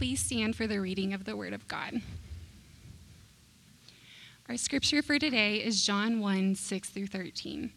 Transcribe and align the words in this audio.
Please 0.00 0.20
stand 0.20 0.56
for 0.56 0.66
the 0.66 0.80
reading 0.80 1.12
of 1.12 1.26
the 1.26 1.36
Word 1.36 1.52
of 1.52 1.68
God. 1.68 2.00
Our 4.48 4.56
scripture 4.56 5.02
for 5.02 5.18
today 5.18 5.56
is 5.56 5.84
John 5.84 6.20
1 6.20 6.54
6 6.54 6.88
through 6.88 7.08
13. 7.08 7.70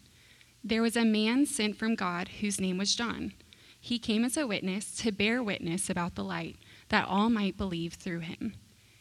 There 0.64 0.80
was 0.80 0.96
a 0.96 1.04
man 1.04 1.44
sent 1.44 1.76
from 1.76 1.94
God 1.94 2.28
whose 2.40 2.58
name 2.58 2.78
was 2.78 2.94
John. 2.94 3.34
He 3.78 3.98
came 3.98 4.24
as 4.24 4.38
a 4.38 4.46
witness 4.46 4.96
to 5.02 5.12
bear 5.12 5.42
witness 5.42 5.90
about 5.90 6.14
the 6.14 6.24
light, 6.24 6.56
that 6.88 7.06
all 7.06 7.28
might 7.28 7.58
believe 7.58 7.92
through 7.92 8.20
him. 8.20 8.54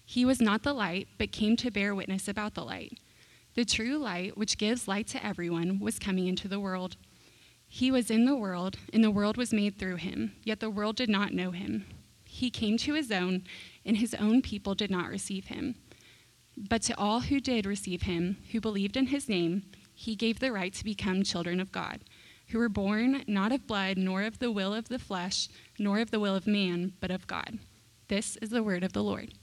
He 0.06 0.26
was 0.26 0.42
not 0.42 0.64
the 0.64 0.74
light, 0.74 1.08
but 1.18 1.32
came 1.32 1.56
to 1.56 1.72
bear 1.72 1.96
witness 1.96 2.28
about 2.28 2.56
the 2.56 2.66
light. 2.66 3.00
The 3.56 3.64
true 3.64 3.98
light, 3.98 4.38
which 4.38 4.58
gives 4.58 4.86
light 4.86 5.08
to 5.08 5.26
everyone, 5.26 5.80
was 5.80 5.98
coming 5.98 6.28
into 6.28 6.50
the 6.50 6.60
world. 6.60 6.98
He 7.70 7.90
was 7.90 8.12
in 8.12 8.26
the 8.26 8.36
world, 8.36 8.80
and 8.92 9.02
the 9.02 9.10
world 9.10 9.38
was 9.38 9.54
made 9.54 9.80
through 9.80 9.96
him, 9.96 10.34
yet 10.44 10.60
the 10.60 10.70
world 10.70 10.98
did 10.98 11.08
not 11.08 11.32
know 11.32 11.52
him. 11.52 11.86
He 12.34 12.50
came 12.50 12.78
to 12.78 12.96
his 12.96 13.12
own, 13.12 13.44
and 13.86 13.96
his 13.96 14.16
own 14.16 14.42
people 14.42 14.74
did 14.74 14.90
not 14.90 15.08
receive 15.08 15.46
him. 15.46 15.76
But 16.58 16.82
to 16.84 16.98
all 16.98 17.20
who 17.20 17.40
did 17.40 17.68
receive 17.68 18.02
him, 18.02 18.38
who 18.52 18.60
believed 18.60 18.98
in 18.98 19.06
his 19.06 19.30
name, 19.30 19.62
he 19.94 20.16
gave 20.16 20.40
the 20.40 20.52
right 20.52 20.74
to 20.74 20.84
become 20.84 21.22
children 21.22 21.60
of 21.60 21.72
God, 21.72 22.00
who 22.48 22.58
were 22.58 22.70
born 22.70 23.24
not 23.28 23.52
of 23.52 23.68
blood, 23.68 24.00
nor 24.00 24.24
of 24.24 24.40
the 24.40 24.52
will 24.52 24.74
of 24.74 24.90
the 24.90 24.98
flesh, 24.98 25.48
nor 25.78 26.00
of 26.00 26.10
the 26.10 26.20
will 26.20 26.36
of 26.36 26.48
man, 26.48 26.94
but 27.00 27.12
of 27.12 27.28
God. 27.28 27.60
This 28.08 28.36
is 28.38 28.50
the 28.50 28.64
word 28.64 28.84
of 28.84 28.94
the 28.94 29.04
Lord. 29.04 29.36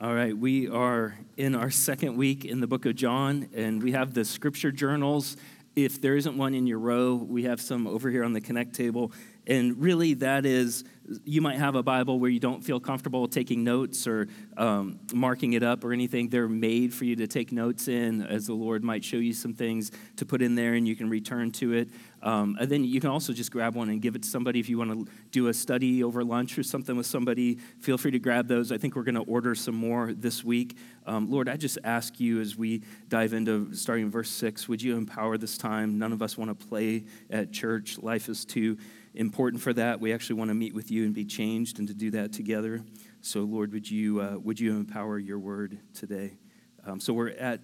All 0.00 0.14
right, 0.14 0.36
we 0.36 0.68
are 0.68 1.16
in 1.36 1.54
our 1.54 1.70
second 1.70 2.16
week 2.16 2.44
in 2.44 2.58
the 2.58 2.66
book 2.66 2.86
of 2.86 2.96
John, 2.96 3.48
and 3.54 3.80
we 3.80 3.92
have 3.92 4.14
the 4.14 4.24
scripture 4.24 4.72
journals. 4.72 5.36
If 5.76 6.00
there 6.00 6.16
isn't 6.16 6.36
one 6.36 6.54
in 6.54 6.66
your 6.66 6.78
row, 6.78 7.14
we 7.14 7.44
have 7.44 7.60
some 7.60 7.86
over 7.86 8.10
here 8.10 8.24
on 8.24 8.32
the 8.32 8.40
Connect 8.40 8.74
table. 8.74 9.12
And 9.46 9.80
really, 9.80 10.14
that 10.14 10.44
is, 10.44 10.84
you 11.24 11.40
might 11.40 11.58
have 11.58 11.74
a 11.74 11.82
Bible 11.82 12.18
where 12.18 12.30
you 12.30 12.40
don't 12.40 12.62
feel 12.62 12.80
comfortable 12.80 13.26
taking 13.28 13.64
notes 13.64 14.06
or 14.06 14.28
um, 14.56 14.98
marking 15.14 15.54
it 15.54 15.62
up 15.62 15.84
or 15.84 15.92
anything. 15.92 16.28
They're 16.28 16.48
made 16.48 16.92
for 16.92 17.04
you 17.04 17.16
to 17.16 17.26
take 17.26 17.52
notes 17.52 17.88
in 17.88 18.22
as 18.22 18.46
the 18.46 18.54
Lord 18.54 18.84
might 18.84 19.04
show 19.04 19.16
you 19.16 19.32
some 19.32 19.54
things 19.54 19.92
to 20.16 20.26
put 20.26 20.42
in 20.42 20.54
there 20.54 20.74
and 20.74 20.86
you 20.86 20.96
can 20.96 21.08
return 21.08 21.50
to 21.52 21.72
it. 21.72 21.88
Um, 22.22 22.56
and 22.60 22.70
then 22.70 22.84
you 22.84 23.00
can 23.00 23.10
also 23.10 23.32
just 23.32 23.50
grab 23.50 23.74
one 23.74 23.88
and 23.88 24.00
give 24.02 24.14
it 24.14 24.22
to 24.22 24.28
somebody 24.28 24.60
if 24.60 24.68
you 24.68 24.78
want 24.78 25.06
to 25.06 25.12
do 25.30 25.48
a 25.48 25.54
study 25.54 26.04
over 26.04 26.22
lunch 26.22 26.58
or 26.58 26.62
something 26.62 26.96
with 26.96 27.06
somebody. 27.06 27.56
Feel 27.80 27.96
free 27.96 28.10
to 28.10 28.18
grab 28.18 28.46
those. 28.46 28.72
I 28.72 28.78
think 28.78 28.94
we're 28.94 29.04
going 29.04 29.14
to 29.14 29.22
order 29.22 29.54
some 29.54 29.74
more 29.74 30.12
this 30.12 30.44
week. 30.44 30.76
Um, 31.06 31.30
Lord, 31.30 31.48
I 31.48 31.56
just 31.56 31.78
ask 31.82 32.20
you 32.20 32.40
as 32.40 32.56
we 32.56 32.82
dive 33.08 33.32
into 33.32 33.72
starting 33.74 34.10
verse 34.10 34.30
6, 34.30 34.68
would 34.68 34.82
you 34.82 34.96
empower 34.96 35.38
this 35.38 35.56
time? 35.56 35.98
None 35.98 36.12
of 36.12 36.20
us 36.20 36.36
want 36.36 36.50
to 36.58 36.66
play 36.66 37.04
at 37.30 37.52
church. 37.52 37.98
Life 37.98 38.28
is 38.28 38.44
too 38.44 38.76
important 39.14 39.62
for 39.62 39.72
that. 39.72 40.00
We 40.00 40.12
actually 40.12 40.36
want 40.36 40.50
to 40.50 40.54
meet 40.54 40.74
with 40.74 40.90
you 40.90 41.04
and 41.04 41.14
be 41.14 41.24
changed 41.24 41.78
and 41.78 41.88
to 41.88 41.94
do 41.94 42.10
that 42.12 42.32
together. 42.32 42.84
So, 43.22 43.40
Lord, 43.40 43.72
would 43.72 43.90
you, 43.90 44.20
uh, 44.20 44.38
would 44.38 44.60
you 44.60 44.76
empower 44.76 45.18
your 45.18 45.38
word 45.38 45.78
today? 45.94 46.38
Um, 46.86 47.00
so, 47.00 47.12
we're 47.12 47.30
at 47.30 47.60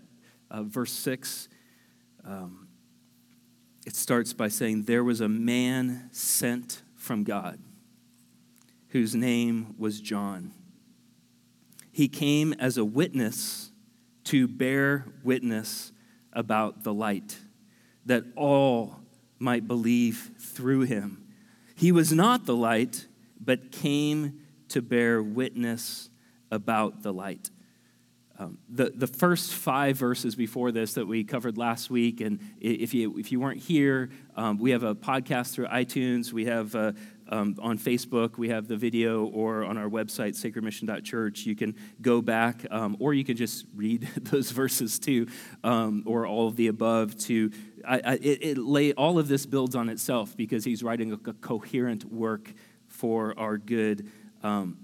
uh, 0.50 0.64
verse 0.64 0.92
6. 0.92 1.48
Um, 2.24 2.65
it 3.86 3.94
starts 3.94 4.32
by 4.32 4.48
saying, 4.48 4.82
There 4.82 5.04
was 5.04 5.20
a 5.20 5.28
man 5.28 6.10
sent 6.12 6.82
from 6.96 7.22
God 7.22 7.58
whose 8.88 9.14
name 9.14 9.74
was 9.78 10.00
John. 10.00 10.52
He 11.92 12.08
came 12.08 12.52
as 12.54 12.76
a 12.76 12.84
witness 12.84 13.70
to 14.24 14.48
bear 14.48 15.06
witness 15.22 15.92
about 16.32 16.82
the 16.82 16.92
light, 16.92 17.38
that 18.04 18.24
all 18.34 19.00
might 19.38 19.68
believe 19.68 20.32
through 20.38 20.82
him. 20.82 21.24
He 21.76 21.92
was 21.92 22.12
not 22.12 22.44
the 22.44 22.56
light, 22.56 23.06
but 23.40 23.70
came 23.70 24.40
to 24.68 24.82
bear 24.82 25.22
witness 25.22 26.10
about 26.50 27.02
the 27.02 27.12
light. 27.12 27.50
Um, 28.38 28.58
the, 28.68 28.92
the 28.94 29.06
first 29.06 29.54
five 29.54 29.96
verses 29.96 30.34
before 30.34 30.70
this 30.70 30.94
that 30.94 31.06
we 31.06 31.24
covered 31.24 31.56
last 31.56 31.88
week, 31.88 32.20
and 32.20 32.38
if 32.60 32.92
you, 32.92 33.18
if 33.18 33.32
you 33.32 33.40
weren't 33.40 33.62
here, 33.62 34.10
um, 34.36 34.58
we 34.58 34.72
have 34.72 34.82
a 34.82 34.94
podcast 34.94 35.54
through 35.54 35.68
iTunes. 35.68 36.32
We 36.32 36.44
have 36.44 36.74
uh, 36.74 36.92
um, 37.30 37.56
on 37.60 37.78
Facebook, 37.78 38.36
we 38.36 38.50
have 38.50 38.68
the 38.68 38.76
video, 38.76 39.24
or 39.24 39.64
on 39.64 39.78
our 39.78 39.88
website, 39.88 40.34
sacredmission.church. 40.34 41.46
You 41.46 41.56
can 41.56 41.76
go 42.02 42.20
back, 42.20 42.66
um, 42.70 42.98
or 43.00 43.14
you 43.14 43.24
can 43.24 43.36
just 43.36 43.64
read 43.74 44.02
those 44.22 44.50
verses 44.50 44.98
too, 44.98 45.28
um, 45.64 46.02
or 46.04 46.26
all 46.26 46.48
of 46.48 46.56
the 46.56 46.66
above 46.66 47.18
to 47.20 47.50
I, 47.86 48.00
I, 48.04 48.12
it, 48.14 48.42
it 48.42 48.58
lay, 48.58 48.92
all 48.92 49.18
of 49.18 49.28
this 49.28 49.46
builds 49.46 49.76
on 49.76 49.88
itself 49.88 50.36
because 50.36 50.64
he's 50.64 50.82
writing 50.82 51.12
a, 51.12 51.30
a 51.30 51.34
coherent 51.34 52.04
work 52.04 52.52
for 52.88 53.38
our 53.38 53.58
good. 53.58 54.10
Um, 54.42 54.78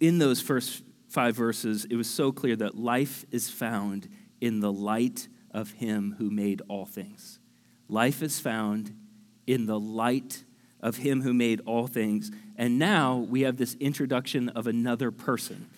in 0.00 0.18
those 0.18 0.40
first 0.40 0.82
five 1.10 1.36
verses, 1.36 1.84
it 1.86 1.96
was 1.96 2.08
so 2.08 2.32
clear 2.32 2.56
that 2.56 2.78
life 2.78 3.26
is 3.30 3.50
found 3.50 4.08
in 4.40 4.60
the 4.60 4.72
light 4.72 5.28
of 5.50 5.72
him 5.72 6.14
who 6.18 6.30
made 6.30 6.62
all 6.68 6.86
things. 6.86 7.38
Life 7.88 8.22
is 8.22 8.40
found 8.40 8.96
in 9.46 9.66
the 9.66 9.78
light 9.78 10.44
of 10.80 10.98
him 10.98 11.22
who 11.22 11.34
made 11.34 11.60
all 11.66 11.86
things. 11.86 12.30
And 12.56 12.78
now 12.78 13.16
we 13.28 13.42
have 13.42 13.56
this 13.56 13.74
introduction 13.80 14.48
of 14.50 14.66
another 14.66 15.10
person. 15.10 15.68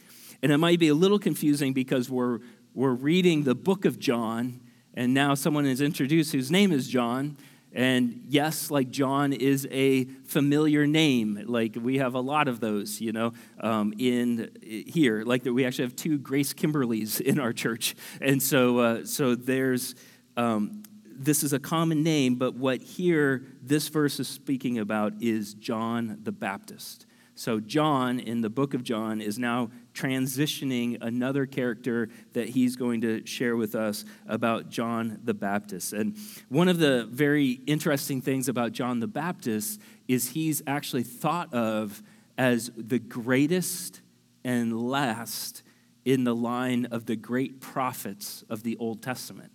And 0.43 0.53
it 0.53 0.59
might 0.59 0.79
be 0.79 0.89
a 0.89 0.95
little 0.95 1.19
confusing 1.19 1.73
because 1.73 2.11
we're, 2.11 2.41
we're 2.75 2.93
reading 2.93 3.43
the 3.43 3.55
book 3.55 3.85
of 3.85 3.99
John 3.99 4.61
and 4.95 5.15
now 5.15 5.35
someone 5.35 5.67
is 5.67 5.81
introduced 5.81 6.33
whose 6.33 6.51
name 6.51 6.73
is 6.73 6.89
John. 6.89 7.37
And 7.75 8.25
yes, 8.29 8.71
like 8.71 8.91
John 8.91 9.33
is 9.33 9.67
a 9.71 10.05
familiar 10.25 10.87
name. 10.87 11.45
Like 11.47 11.77
we 11.81 11.99
have 11.99 12.15
a 12.15 12.21
lot 12.21 12.49
of 12.49 12.61
those, 12.61 13.01
you 13.01 13.13
know, 13.13 13.33
um, 13.61 13.95
in 13.99 14.51
here. 14.61 15.23
Like 15.25 15.45
that, 15.45 15.55
we 15.55 15.65
actually 15.65 15.85
have 15.85 15.97
two 15.97 16.19
Grace 16.19 16.53
Kimberleys 16.53 17.21
in 17.21 17.41
our 17.41 17.53
church, 17.53 17.95
and 18.21 18.43
so 18.43 18.79
uh, 18.79 19.05
so 19.05 19.35
there's 19.35 19.95
um, 20.37 20.83
this 21.05 21.43
is 21.43 21.53
a 21.53 21.59
common 21.59 22.03
name. 22.03 22.35
But 22.35 22.55
what 22.55 22.83
here 22.83 23.47
this 23.63 23.89
verse 23.89 24.21
is 24.21 24.29
speaking 24.29 24.79
about 24.79 25.15
is 25.23 25.55
John 25.55 26.19
the 26.23 26.33
Baptist. 26.33 27.07
So, 27.43 27.59
John 27.59 28.21
in 28.21 28.41
the 28.41 28.49
book 28.49 28.73
of 28.73 28.85
John 28.85 29.21
is 29.21 29.37
now 29.37 29.73
transitioning 29.95 30.97
another 31.01 31.45
character 31.45 32.09
that 32.35 32.51
he's 32.51 32.77
going 32.77 33.01
to 33.01 33.27
share 33.27 33.57
with 33.57 33.75
us 33.75 34.05
about 34.29 34.71
John 34.71 35.19
the 35.25 35.35
Baptist. 35.35 35.93
And 35.93 36.17
one 36.51 36.69
of 36.69 36.79
the 36.79 37.05
very 37.11 37.59
interesting 37.67 38.21
things 38.21 38.49
about 38.49 38.71
John 38.71 39.01
the 39.01 39.09
Baptist 39.09 39.81
is 40.07 40.29
he's 40.29 40.63
actually 40.69 41.03
thought 41.03 41.53
of 41.53 42.01
as 42.39 42.71
the 42.77 43.01
greatest 43.01 44.03
and 44.45 44.81
last 44.81 45.65
in 46.05 46.23
the 46.23 46.37
line 46.37 46.85
of 46.93 47.07
the 47.07 47.17
great 47.17 47.61
prophets 47.61 48.45
of 48.49 48.63
the 48.63 48.77
Old 48.77 49.03
Testament. 49.03 49.51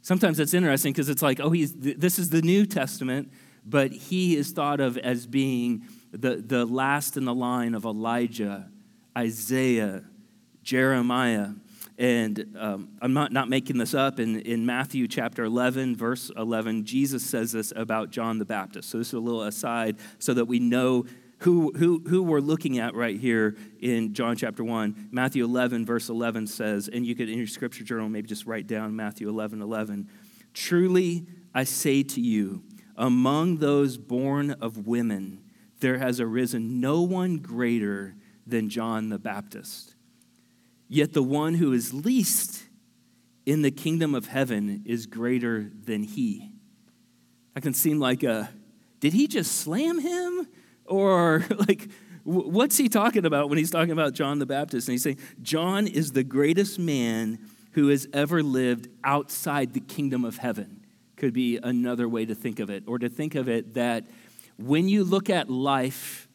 Sometimes 0.00 0.38
that's 0.38 0.54
interesting 0.54 0.94
because 0.94 1.10
it's 1.10 1.20
like, 1.20 1.40
oh, 1.40 1.50
he's, 1.50 1.74
this 1.74 2.18
is 2.18 2.30
the 2.30 2.40
New 2.40 2.64
Testament, 2.64 3.30
but 3.66 3.92
he 3.92 4.34
is 4.34 4.52
thought 4.52 4.80
of 4.80 4.96
as 4.96 5.26
being 5.26 5.82
the, 6.12 6.36
the 6.36 6.64
last 6.64 7.16
in 7.16 7.24
the 7.24 7.34
line 7.34 7.74
of 7.74 7.84
Elijah, 7.84 8.68
Isaiah, 9.16 10.04
Jeremiah. 10.62 11.50
And 11.98 12.56
um, 12.58 12.88
I'm 13.02 13.12
not, 13.12 13.32
not 13.32 13.48
making 13.48 13.76
this 13.78 13.92
up. 13.92 14.18
In, 14.18 14.40
in 14.40 14.64
Matthew 14.64 15.06
chapter 15.06 15.44
11, 15.44 15.96
verse 15.96 16.30
11, 16.36 16.84
Jesus 16.84 17.22
says 17.22 17.52
this 17.52 17.72
about 17.76 18.10
John 18.10 18.38
the 18.38 18.44
Baptist. 18.44 18.88
So 18.88 18.98
this 18.98 19.08
is 19.08 19.14
a 19.14 19.20
little 19.20 19.42
aside 19.42 19.98
so 20.18 20.32
that 20.34 20.46
we 20.46 20.58
know 20.58 21.04
who, 21.40 21.72
who, 21.72 22.02
who 22.06 22.22
we're 22.22 22.40
looking 22.40 22.78
at 22.78 22.94
right 22.94 23.18
here 23.18 23.56
in 23.80 24.12
John 24.14 24.36
chapter 24.36 24.62
1. 24.62 25.08
Matthew 25.10 25.44
11, 25.44 25.86
verse 25.86 26.08
11 26.08 26.46
says, 26.46 26.88
and 26.88 27.04
you 27.06 27.14
could 27.14 27.28
in 27.28 27.38
your 27.38 27.46
scripture 27.46 27.84
journal 27.84 28.08
maybe 28.08 28.28
just 28.28 28.46
write 28.46 28.66
down 28.66 28.94
Matthew 28.94 29.28
11, 29.28 29.62
11. 29.62 30.08
Truly 30.52 31.26
I 31.54 31.64
say 31.64 32.02
to 32.02 32.20
you, 32.20 32.62
among 32.96 33.56
those 33.56 33.96
born 33.96 34.50
of 34.52 34.86
women, 34.86 35.42
there 35.80 35.98
has 35.98 36.20
arisen 36.20 36.80
no 36.80 37.02
one 37.02 37.38
greater 37.38 38.14
than 38.46 38.68
John 38.68 39.08
the 39.08 39.18
Baptist. 39.18 39.94
Yet 40.88 41.12
the 41.12 41.22
one 41.22 41.54
who 41.54 41.72
is 41.72 41.94
least 41.94 42.64
in 43.46 43.62
the 43.62 43.70
kingdom 43.70 44.14
of 44.14 44.26
heaven 44.26 44.82
is 44.86 45.06
greater 45.06 45.70
than 45.84 46.02
he. 46.02 46.52
That 47.54 47.62
can 47.62 47.74
seem 47.74 47.98
like 47.98 48.22
a, 48.22 48.50
did 49.00 49.12
he 49.12 49.26
just 49.26 49.60
slam 49.60 50.00
him? 50.00 50.48
Or 50.84 51.44
like, 51.68 51.88
what's 52.24 52.76
he 52.76 52.88
talking 52.88 53.24
about 53.24 53.48
when 53.48 53.58
he's 53.58 53.70
talking 53.70 53.92
about 53.92 54.14
John 54.14 54.38
the 54.38 54.46
Baptist? 54.46 54.88
And 54.88 54.92
he's 54.92 55.02
saying, 55.02 55.18
John 55.42 55.86
is 55.86 56.12
the 56.12 56.24
greatest 56.24 56.78
man 56.78 57.38
who 57.72 57.88
has 57.88 58.08
ever 58.12 58.42
lived 58.42 58.88
outside 59.04 59.72
the 59.72 59.80
kingdom 59.80 60.24
of 60.24 60.38
heaven. 60.38 60.84
Could 61.16 61.32
be 61.32 61.58
another 61.62 62.08
way 62.08 62.24
to 62.24 62.34
think 62.34 62.60
of 62.60 62.70
it, 62.70 62.84
or 62.86 62.98
to 62.98 63.08
think 63.08 63.34
of 63.34 63.48
it 63.48 63.74
that 63.74 64.04
when 64.62 64.88
you 64.88 65.04
look 65.04 65.30
at 65.30 65.48
life 65.50 66.28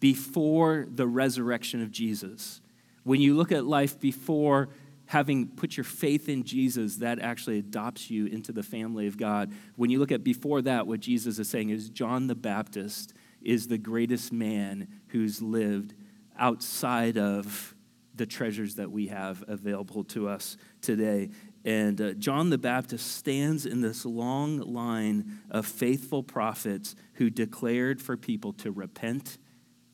before 0.00 0.86
the 0.88 1.06
resurrection 1.06 1.82
of 1.82 1.90
Jesus, 1.90 2.60
when 3.04 3.20
you 3.20 3.34
look 3.34 3.52
at 3.52 3.64
life 3.64 3.98
before 3.98 4.68
having 5.06 5.46
put 5.46 5.76
your 5.76 5.84
faith 5.84 6.28
in 6.28 6.42
Jesus, 6.42 6.96
that 6.96 7.18
actually 7.18 7.58
adopts 7.58 8.10
you 8.10 8.26
into 8.26 8.52
the 8.52 8.62
family 8.62 9.06
of 9.06 9.18
God. 9.18 9.52
When 9.76 9.90
you 9.90 9.98
look 9.98 10.12
at 10.12 10.24
before 10.24 10.62
that, 10.62 10.86
what 10.86 11.00
Jesus 11.00 11.38
is 11.38 11.48
saying 11.48 11.70
is 11.70 11.90
John 11.90 12.28
the 12.28 12.34
Baptist 12.34 13.12
is 13.42 13.68
the 13.68 13.78
greatest 13.78 14.32
man 14.32 14.88
who's 15.08 15.42
lived 15.42 15.94
outside 16.38 17.18
of 17.18 17.74
the 18.14 18.26
treasures 18.26 18.76
that 18.76 18.90
we 18.90 19.08
have 19.08 19.44
available 19.48 20.04
to 20.04 20.28
us 20.28 20.56
today. 20.80 21.30
And 21.64 22.00
uh, 22.00 22.12
John 22.14 22.50
the 22.50 22.58
Baptist 22.58 23.16
stands 23.16 23.66
in 23.66 23.80
this 23.80 24.04
long 24.04 24.58
line 24.58 25.40
of 25.50 25.66
faithful 25.66 26.22
prophets 26.22 26.96
who 27.14 27.30
declared 27.30 28.02
for 28.02 28.16
people 28.16 28.52
to 28.54 28.72
repent, 28.72 29.38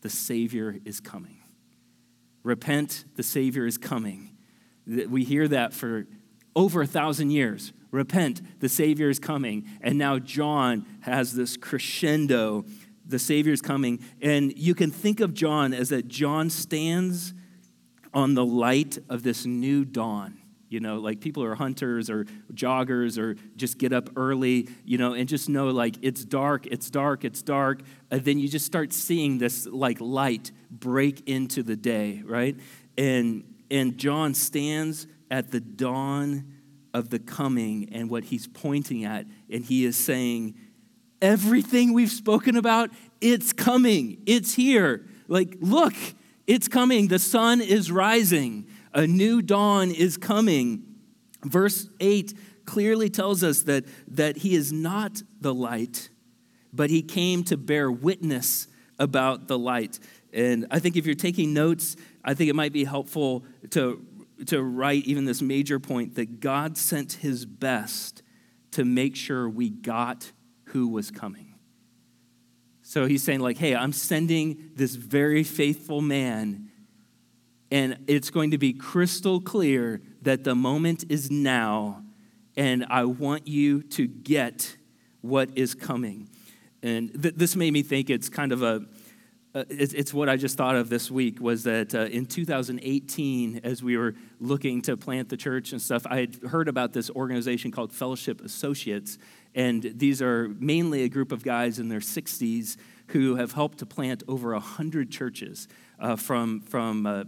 the 0.00 0.08
Savior 0.08 0.76
is 0.84 1.00
coming. 1.00 1.38
Repent, 2.42 3.04
the 3.16 3.22
Savior 3.22 3.66
is 3.66 3.76
coming. 3.76 4.36
We 4.86 5.24
hear 5.24 5.46
that 5.48 5.74
for 5.74 6.06
over 6.56 6.80
a 6.82 6.86
thousand 6.86 7.30
years. 7.30 7.72
Repent, 7.90 8.60
the 8.60 8.68
Savior 8.68 9.10
is 9.10 9.18
coming. 9.18 9.66
And 9.82 9.98
now 9.98 10.18
John 10.18 10.86
has 11.00 11.34
this 11.34 11.56
crescendo 11.56 12.64
the 13.08 13.18
Savior 13.18 13.52
is 13.52 13.62
coming. 13.62 14.04
And 14.20 14.56
you 14.56 14.74
can 14.74 14.90
think 14.90 15.20
of 15.20 15.34
John 15.34 15.72
as 15.72 15.88
that 15.88 16.06
John 16.08 16.50
stands 16.50 17.32
on 18.12 18.34
the 18.34 18.44
light 18.44 18.98
of 19.08 19.22
this 19.22 19.46
new 19.46 19.84
dawn. 19.84 20.38
You 20.68 20.80
know, 20.80 20.98
like 20.98 21.20
people 21.20 21.42
who 21.42 21.48
are 21.48 21.54
hunters 21.54 22.10
or 22.10 22.26
joggers 22.52 23.18
or 23.18 23.36
just 23.56 23.78
get 23.78 23.92
up 23.92 24.10
early, 24.16 24.68
you 24.84 24.98
know, 24.98 25.14
and 25.14 25.28
just 25.28 25.48
know 25.48 25.68
like 25.68 25.96
it's 26.02 26.24
dark, 26.24 26.66
it's 26.66 26.90
dark, 26.90 27.24
it's 27.24 27.42
dark. 27.42 27.80
And 28.10 28.24
then 28.24 28.38
you 28.38 28.48
just 28.48 28.66
start 28.66 28.92
seeing 28.92 29.38
this 29.38 29.66
like 29.66 30.00
light 30.00 30.52
break 30.70 31.28
into 31.28 31.62
the 31.62 31.76
day, 31.76 32.22
right? 32.24 32.56
And 32.96 33.44
and 33.70 33.98
John 33.98 34.34
stands 34.34 35.06
at 35.30 35.50
the 35.50 35.60
dawn 35.60 36.52
of 36.94 37.10
the 37.10 37.18
coming 37.18 37.90
and 37.92 38.10
what 38.10 38.24
he's 38.24 38.46
pointing 38.46 39.04
at, 39.04 39.26
and 39.50 39.64
he 39.64 39.84
is 39.84 39.96
saying, 39.96 40.54
Everything 41.20 41.94
we've 41.94 42.12
spoken 42.12 42.56
about, 42.56 42.90
it's 43.20 43.52
coming. 43.52 44.22
It's 44.24 44.54
here. 44.54 45.04
Like, 45.26 45.56
look, 45.60 45.94
it's 46.46 46.68
coming. 46.68 47.08
The 47.08 47.18
sun 47.18 47.60
is 47.60 47.90
rising. 47.90 48.67
A 48.92 49.06
new 49.06 49.42
dawn 49.42 49.90
is 49.90 50.16
coming. 50.16 50.84
Verse 51.44 51.88
8 52.00 52.34
clearly 52.64 53.08
tells 53.08 53.42
us 53.42 53.62
that, 53.62 53.84
that 54.08 54.38
he 54.38 54.54
is 54.54 54.72
not 54.72 55.22
the 55.40 55.54
light, 55.54 56.10
but 56.72 56.90
he 56.90 57.02
came 57.02 57.44
to 57.44 57.56
bear 57.56 57.90
witness 57.90 58.68
about 58.98 59.48
the 59.48 59.58
light. 59.58 59.98
And 60.32 60.66
I 60.70 60.78
think 60.78 60.96
if 60.96 61.06
you're 61.06 61.14
taking 61.14 61.54
notes, 61.54 61.96
I 62.24 62.34
think 62.34 62.50
it 62.50 62.54
might 62.56 62.72
be 62.72 62.84
helpful 62.84 63.44
to, 63.70 64.04
to 64.46 64.62
write 64.62 65.04
even 65.04 65.24
this 65.24 65.40
major 65.40 65.78
point 65.78 66.16
that 66.16 66.40
God 66.40 66.76
sent 66.76 67.14
his 67.14 67.46
best 67.46 68.22
to 68.72 68.84
make 68.84 69.16
sure 69.16 69.48
we 69.48 69.70
got 69.70 70.30
who 70.66 70.88
was 70.88 71.10
coming. 71.10 71.54
So 72.82 73.06
he's 73.06 73.22
saying, 73.22 73.40
like, 73.40 73.58
hey, 73.58 73.74
I'm 73.74 73.92
sending 73.92 74.70
this 74.74 74.94
very 74.94 75.44
faithful 75.44 76.00
man, 76.00 76.67
and 77.70 77.98
it's 78.06 78.30
going 78.30 78.50
to 78.52 78.58
be 78.58 78.72
crystal 78.72 79.40
clear 79.40 80.00
that 80.22 80.44
the 80.44 80.54
moment 80.54 81.04
is 81.08 81.30
now, 81.30 82.02
and 82.56 82.86
I 82.88 83.04
want 83.04 83.46
you 83.46 83.82
to 83.82 84.06
get 84.06 84.76
what 85.20 85.50
is 85.56 85.74
coming. 85.74 86.28
And 86.82 87.22
th- 87.22 87.34
this 87.34 87.56
made 87.56 87.72
me 87.72 87.82
think 87.82 88.08
it's 88.08 88.28
kind 88.28 88.52
of 88.52 88.62
a, 88.62 88.84
uh, 89.54 89.64
it's, 89.68 89.92
it's, 89.92 90.14
what 90.14 90.28
I 90.28 90.36
just 90.36 90.56
thought 90.56 90.76
of 90.76 90.88
this 90.88 91.10
week 91.10 91.40
was 91.40 91.64
that 91.64 91.94
uh, 91.94 92.00
in 92.00 92.26
2018, 92.26 93.60
as 93.64 93.82
we 93.82 93.96
were 93.96 94.14
looking 94.40 94.82
to 94.82 94.96
plant 94.96 95.28
the 95.28 95.36
church 95.36 95.72
and 95.72 95.82
stuff, 95.82 96.06
I 96.06 96.20
had 96.20 96.36
heard 96.50 96.68
about 96.68 96.92
this 96.92 97.10
organization 97.10 97.70
called 97.70 97.92
Fellowship 97.92 98.40
Associates. 98.40 99.18
And 99.54 99.82
these 99.96 100.22
are 100.22 100.48
mainly 100.48 101.02
a 101.02 101.08
group 101.08 101.32
of 101.32 101.42
guys 101.42 101.78
in 101.78 101.88
their 101.88 102.00
60s 102.00 102.76
who 103.08 103.36
have 103.36 103.52
helped 103.52 103.78
to 103.78 103.86
plant 103.86 104.22
over 104.28 104.52
100 104.52 105.10
churches 105.10 105.66
uh, 105.98 106.14
from, 106.16 106.60
from 106.60 107.06
uh, 107.06 107.24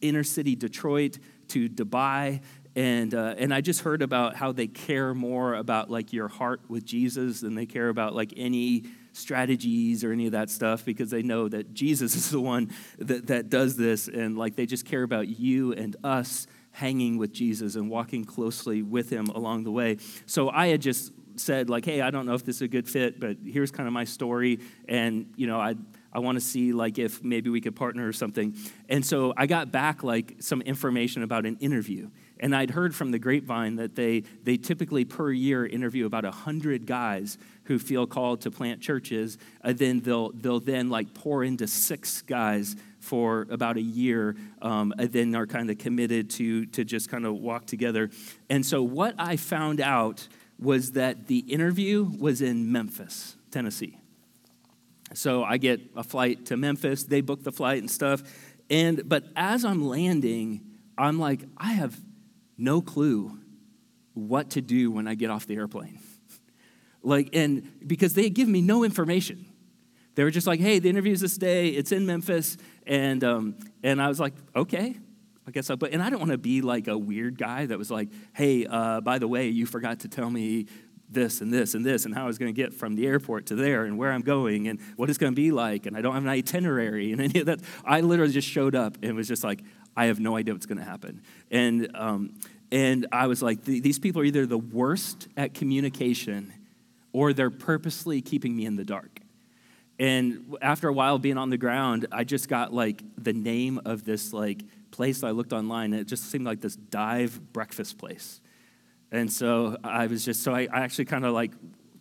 inner 0.00 0.24
city 0.24 0.56
Detroit 0.56 1.18
to 1.48 1.68
Dubai. 1.68 2.40
And, 2.76 3.14
uh, 3.14 3.34
and 3.36 3.52
I 3.52 3.60
just 3.60 3.80
heard 3.80 4.00
about 4.00 4.36
how 4.36 4.52
they 4.52 4.68
care 4.68 5.12
more 5.14 5.54
about 5.54 5.90
like 5.90 6.12
your 6.12 6.28
heart 6.28 6.60
with 6.68 6.84
Jesus 6.84 7.40
than 7.40 7.54
they 7.54 7.66
care 7.66 7.88
about 7.88 8.14
like 8.14 8.32
any 8.36 8.84
strategies 9.12 10.04
or 10.04 10.12
any 10.12 10.26
of 10.26 10.32
that 10.32 10.50
stuff 10.50 10.84
because 10.84 11.10
they 11.10 11.22
know 11.22 11.48
that 11.48 11.74
Jesus 11.74 12.14
is 12.16 12.30
the 12.30 12.40
one 12.40 12.70
that, 12.98 13.26
that 13.26 13.50
does 13.50 13.76
this. 13.76 14.06
And 14.08 14.38
like 14.38 14.56
they 14.56 14.66
just 14.66 14.84
care 14.84 15.02
about 15.02 15.28
you 15.28 15.72
and 15.72 15.96
us 16.04 16.46
hanging 16.72 17.18
with 17.18 17.32
Jesus 17.32 17.74
and 17.74 17.90
walking 17.90 18.24
closely 18.24 18.82
with 18.82 19.10
him 19.10 19.26
along 19.26 19.64
the 19.64 19.72
way. 19.72 19.96
So 20.26 20.50
I 20.50 20.68
had 20.68 20.80
just 20.80 21.12
said 21.36 21.70
like, 21.70 21.84
"Hey, 21.84 22.00
I 22.00 22.10
don't 22.10 22.26
know 22.26 22.34
if 22.34 22.44
this 22.44 22.56
is 22.56 22.62
a 22.62 22.68
good 22.68 22.88
fit, 22.88 23.18
but 23.18 23.38
here's 23.44 23.70
kind 23.70 23.86
of 23.86 23.92
my 23.92 24.04
story, 24.04 24.60
and 24.88 25.32
you 25.36 25.46
know, 25.46 25.58
I 25.58 25.74
I 26.12 26.18
want 26.18 26.36
to 26.36 26.40
see 26.40 26.72
like 26.72 26.98
if 26.98 27.22
maybe 27.22 27.50
we 27.50 27.60
could 27.60 27.76
partner 27.76 28.06
or 28.06 28.12
something." 28.12 28.54
And 28.88 29.04
so 29.04 29.32
I 29.36 29.46
got 29.46 29.72
back 29.72 30.02
like 30.02 30.36
some 30.40 30.62
information 30.62 31.22
about 31.22 31.46
an 31.46 31.56
interview, 31.60 32.10
and 32.40 32.54
I'd 32.54 32.70
heard 32.70 32.94
from 32.94 33.10
the 33.10 33.18
grapevine 33.18 33.76
that 33.76 33.94
they 33.94 34.24
they 34.42 34.56
typically 34.56 35.04
per 35.04 35.30
year 35.30 35.66
interview 35.66 36.06
about 36.06 36.24
a 36.24 36.30
hundred 36.30 36.86
guys 36.86 37.38
who 37.64 37.78
feel 37.78 38.06
called 38.06 38.40
to 38.40 38.50
plant 38.50 38.80
churches, 38.80 39.38
and 39.62 39.78
then 39.78 40.00
they'll 40.00 40.30
they'll 40.32 40.60
then 40.60 40.90
like 40.90 41.14
pour 41.14 41.44
into 41.44 41.66
six 41.66 42.22
guys 42.22 42.76
for 42.98 43.46
about 43.50 43.76
a 43.76 43.82
year, 43.82 44.36
um, 44.60 44.92
and 44.98 45.12
then 45.12 45.34
are 45.34 45.46
kind 45.46 45.70
of 45.70 45.78
committed 45.78 46.30
to 46.30 46.66
to 46.66 46.84
just 46.84 47.08
kind 47.08 47.24
of 47.24 47.34
walk 47.34 47.66
together. 47.66 48.10
And 48.48 48.64
so 48.64 48.82
what 48.82 49.14
I 49.18 49.36
found 49.36 49.80
out 49.80 50.26
was 50.58 50.92
that 50.92 51.26
the 51.26 51.38
interview 51.38 52.04
was 52.18 52.42
in 52.42 52.70
Memphis, 52.70 53.36
Tennessee. 53.50 53.99
So 55.14 55.42
I 55.42 55.56
get 55.56 55.80
a 55.96 56.02
flight 56.04 56.46
to 56.46 56.56
Memphis, 56.56 57.04
they 57.04 57.20
book 57.20 57.42
the 57.42 57.52
flight 57.52 57.78
and 57.78 57.90
stuff. 57.90 58.22
And 58.68 59.08
but 59.08 59.24
as 59.34 59.64
I'm 59.64 59.86
landing, 59.86 60.60
I'm 60.96 61.18
like, 61.18 61.40
I 61.56 61.72
have 61.72 61.98
no 62.56 62.80
clue 62.80 63.38
what 64.14 64.50
to 64.50 64.60
do 64.60 64.90
when 64.90 65.08
I 65.08 65.14
get 65.14 65.30
off 65.30 65.46
the 65.46 65.56
airplane. 65.56 65.98
like, 67.02 67.30
and 67.34 67.70
because 67.86 68.14
they 68.14 68.24
had 68.24 68.34
given 68.34 68.52
me 68.52 68.60
no 68.60 68.84
information. 68.84 69.46
They 70.16 70.24
were 70.24 70.30
just 70.30 70.46
like, 70.46 70.60
hey, 70.60 70.80
the 70.80 70.90
interview's 70.90 71.20
this 71.20 71.36
day, 71.36 71.68
it's 71.68 71.92
in 71.92 72.04
Memphis. 72.04 72.56
And, 72.86 73.22
um, 73.24 73.56
and 73.82 74.02
I 74.02 74.08
was 74.08 74.20
like, 74.20 74.34
okay, 74.54 74.96
I 75.46 75.50
guess 75.50 75.70
I, 75.70 75.76
but, 75.76 75.92
and 75.92 76.02
I 76.02 76.10
don't 76.10 76.18
want 76.18 76.32
to 76.32 76.38
be 76.38 76.60
like 76.60 76.88
a 76.88 76.98
weird 76.98 77.38
guy 77.38 77.66
that 77.66 77.78
was 77.78 77.90
like, 77.90 78.08
hey, 78.34 78.66
uh, 78.66 79.00
by 79.00 79.18
the 79.18 79.28
way, 79.28 79.48
you 79.48 79.66
forgot 79.66 80.00
to 80.00 80.08
tell 80.08 80.28
me 80.28 80.66
this 81.12 81.40
and 81.40 81.52
this 81.52 81.74
and 81.74 81.84
this 81.84 82.04
and 82.04 82.14
how 82.14 82.24
I 82.24 82.26
was 82.26 82.38
going 82.38 82.52
to 82.52 82.56
get 82.56 82.72
from 82.72 82.94
the 82.94 83.06
airport 83.06 83.46
to 83.46 83.54
there 83.54 83.84
and 83.84 83.98
where 83.98 84.12
I'm 84.12 84.22
going 84.22 84.68
and 84.68 84.80
what 84.96 85.08
it's 85.08 85.18
going 85.18 85.32
to 85.32 85.36
be 85.36 85.50
like. 85.50 85.86
And 85.86 85.96
I 85.96 86.02
don't 86.02 86.14
have 86.14 86.22
an 86.22 86.28
itinerary 86.28 87.12
and 87.12 87.20
any 87.20 87.40
of 87.40 87.46
that. 87.46 87.60
I 87.84 88.00
literally 88.00 88.32
just 88.32 88.48
showed 88.48 88.74
up 88.74 88.98
and 89.02 89.16
was 89.16 89.28
just 89.28 89.44
like, 89.44 89.62
I 89.96 90.06
have 90.06 90.20
no 90.20 90.36
idea 90.36 90.54
what's 90.54 90.66
going 90.66 90.78
to 90.78 90.84
happen. 90.84 91.22
And, 91.50 91.90
um, 91.94 92.34
and 92.70 93.06
I 93.10 93.26
was 93.26 93.42
like, 93.42 93.64
these 93.64 93.98
people 93.98 94.22
are 94.22 94.24
either 94.24 94.46
the 94.46 94.58
worst 94.58 95.28
at 95.36 95.54
communication 95.54 96.52
or 97.12 97.32
they're 97.32 97.50
purposely 97.50 98.22
keeping 98.22 98.56
me 98.56 98.66
in 98.66 98.76
the 98.76 98.84
dark. 98.84 99.20
And 99.98 100.56
after 100.62 100.88
a 100.88 100.92
while 100.92 101.18
being 101.18 101.36
on 101.36 101.50
the 101.50 101.58
ground, 101.58 102.06
I 102.10 102.24
just 102.24 102.48
got 102.48 102.72
like 102.72 103.02
the 103.18 103.34
name 103.34 103.80
of 103.84 104.04
this 104.04 104.32
like 104.32 104.62
place 104.90 105.22
I 105.22 105.30
looked 105.30 105.52
online, 105.52 105.92
and 105.92 106.00
it 106.00 106.06
just 106.06 106.30
seemed 106.30 106.46
like 106.46 106.60
this 106.60 106.74
dive 106.74 107.52
breakfast 107.52 107.98
place. 107.98 108.40
And 109.12 109.32
so 109.32 109.76
I 109.82 110.06
was 110.06 110.24
just, 110.24 110.42
so 110.42 110.54
I, 110.54 110.68
I 110.72 110.80
actually 110.80 111.06
kind 111.06 111.24
of 111.24 111.34
like 111.34 111.52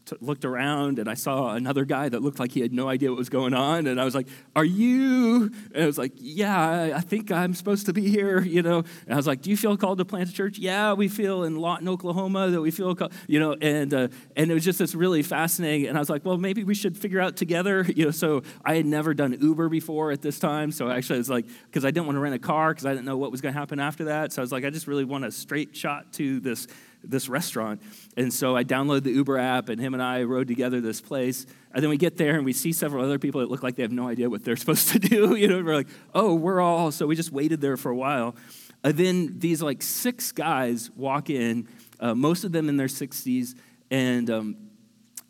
t- 0.09 0.15
looked 0.21 0.45
around 0.45 0.99
and 0.99 1.09
I 1.09 1.13
saw 1.13 1.51
another 1.55 1.85
guy 1.85 2.09
that 2.09 2.21
looked 2.21 2.39
like 2.39 2.51
he 2.51 2.61
had 2.61 2.73
no 2.73 2.87
idea 2.89 3.09
what 3.09 3.17
was 3.17 3.29
going 3.29 3.53
on. 3.53 3.87
And 3.87 3.99
I 3.99 4.05
was 4.05 4.15
like, 4.15 4.27
Are 4.55 4.65
you? 4.65 5.51
And 5.73 5.83
I 5.83 5.85
was 5.85 5.97
like, 5.97 6.13
Yeah, 6.15 6.93
I 6.95 7.01
think 7.01 7.31
I'm 7.31 7.53
supposed 7.53 7.85
to 7.85 7.93
be 7.93 8.09
here, 8.09 8.41
you 8.41 8.61
know. 8.61 8.79
And 9.05 9.13
I 9.13 9.15
was 9.15 9.27
like, 9.27 9.41
Do 9.41 9.49
you 9.49 9.57
feel 9.57 9.77
called 9.77 9.99
to 9.99 10.05
plant 10.05 10.29
a 10.29 10.33
church? 10.33 10.57
Yeah, 10.57 10.93
we 10.93 11.07
feel 11.07 11.43
in 11.43 11.55
Lawton, 11.55 11.87
Oklahoma 11.87 12.49
that 12.49 12.61
we 12.61 12.71
feel, 12.71 12.95
called, 12.95 13.13
you 13.27 13.39
know. 13.39 13.55
And, 13.61 13.93
uh, 13.93 14.07
and 14.35 14.51
it 14.51 14.53
was 14.53 14.65
just 14.65 14.79
this 14.79 14.95
really 14.95 15.23
fascinating. 15.23 15.87
And 15.87 15.97
I 15.97 16.01
was 16.01 16.09
like, 16.09 16.25
Well, 16.25 16.37
maybe 16.37 16.63
we 16.63 16.75
should 16.75 16.97
figure 16.97 17.19
out 17.19 17.37
together, 17.37 17.83
you 17.95 18.05
know. 18.05 18.11
So 18.11 18.43
I 18.65 18.75
had 18.75 18.85
never 18.85 19.13
done 19.13 19.37
Uber 19.39 19.69
before 19.69 20.11
at 20.11 20.21
this 20.21 20.39
time. 20.39 20.71
So 20.71 20.89
actually, 20.89 21.15
I 21.15 21.19
was 21.19 21.29
like, 21.29 21.47
because 21.65 21.85
I 21.85 21.91
didn't 21.91 22.07
want 22.07 22.17
to 22.17 22.21
rent 22.21 22.35
a 22.35 22.39
car 22.39 22.71
because 22.71 22.85
I 22.85 22.91
didn't 22.91 23.05
know 23.05 23.17
what 23.17 23.31
was 23.31 23.41
going 23.41 23.53
to 23.53 23.59
happen 23.59 23.79
after 23.79 24.05
that. 24.05 24.33
So 24.33 24.41
I 24.41 24.43
was 24.43 24.51
like, 24.51 24.65
I 24.65 24.69
just 24.69 24.87
really 24.87 25.05
want 25.05 25.25
a 25.25 25.31
straight 25.31 25.75
shot 25.75 26.13
to 26.13 26.39
this 26.39 26.67
this 27.03 27.29
restaurant. 27.29 27.81
And 28.17 28.33
so 28.33 28.55
I 28.55 28.63
downloaded 28.63 29.03
the 29.03 29.11
Uber 29.11 29.37
app, 29.37 29.69
and 29.69 29.79
him 29.79 29.93
and 29.93 30.03
I 30.03 30.23
rode 30.23 30.47
together 30.47 30.77
to 30.77 30.81
this 30.81 31.01
place. 31.01 31.45
And 31.73 31.83
then 31.83 31.89
we 31.89 31.97
get 31.97 32.17
there, 32.17 32.35
and 32.35 32.45
we 32.45 32.53
see 32.53 32.73
several 32.73 33.03
other 33.03 33.19
people 33.19 33.41
that 33.41 33.49
look 33.49 33.63
like 33.63 33.75
they 33.75 33.83
have 33.83 33.91
no 33.91 34.07
idea 34.07 34.29
what 34.29 34.43
they're 34.43 34.55
supposed 34.57 34.89
to 34.89 34.99
do. 34.99 35.35
You 35.39 35.47
know, 35.47 35.63
we're 35.63 35.75
like, 35.75 35.87
oh, 36.13 36.33
we're 36.33 36.59
all. 36.59 36.91
So 36.91 37.07
we 37.07 37.15
just 37.15 37.31
waited 37.31 37.61
there 37.61 37.77
for 37.77 37.91
a 37.91 37.95
while. 37.95 38.35
And 38.83 38.95
then 38.95 39.39
these 39.39 39.61
like 39.61 39.81
six 39.81 40.31
guys 40.31 40.89
walk 40.95 41.29
in, 41.29 41.67
uh, 41.99 42.13
most 42.13 42.43
of 42.43 42.51
them 42.51 42.67
in 42.67 42.77
their 42.77 42.87
60s, 42.87 43.55
and 43.91 44.29
um, 44.29 44.55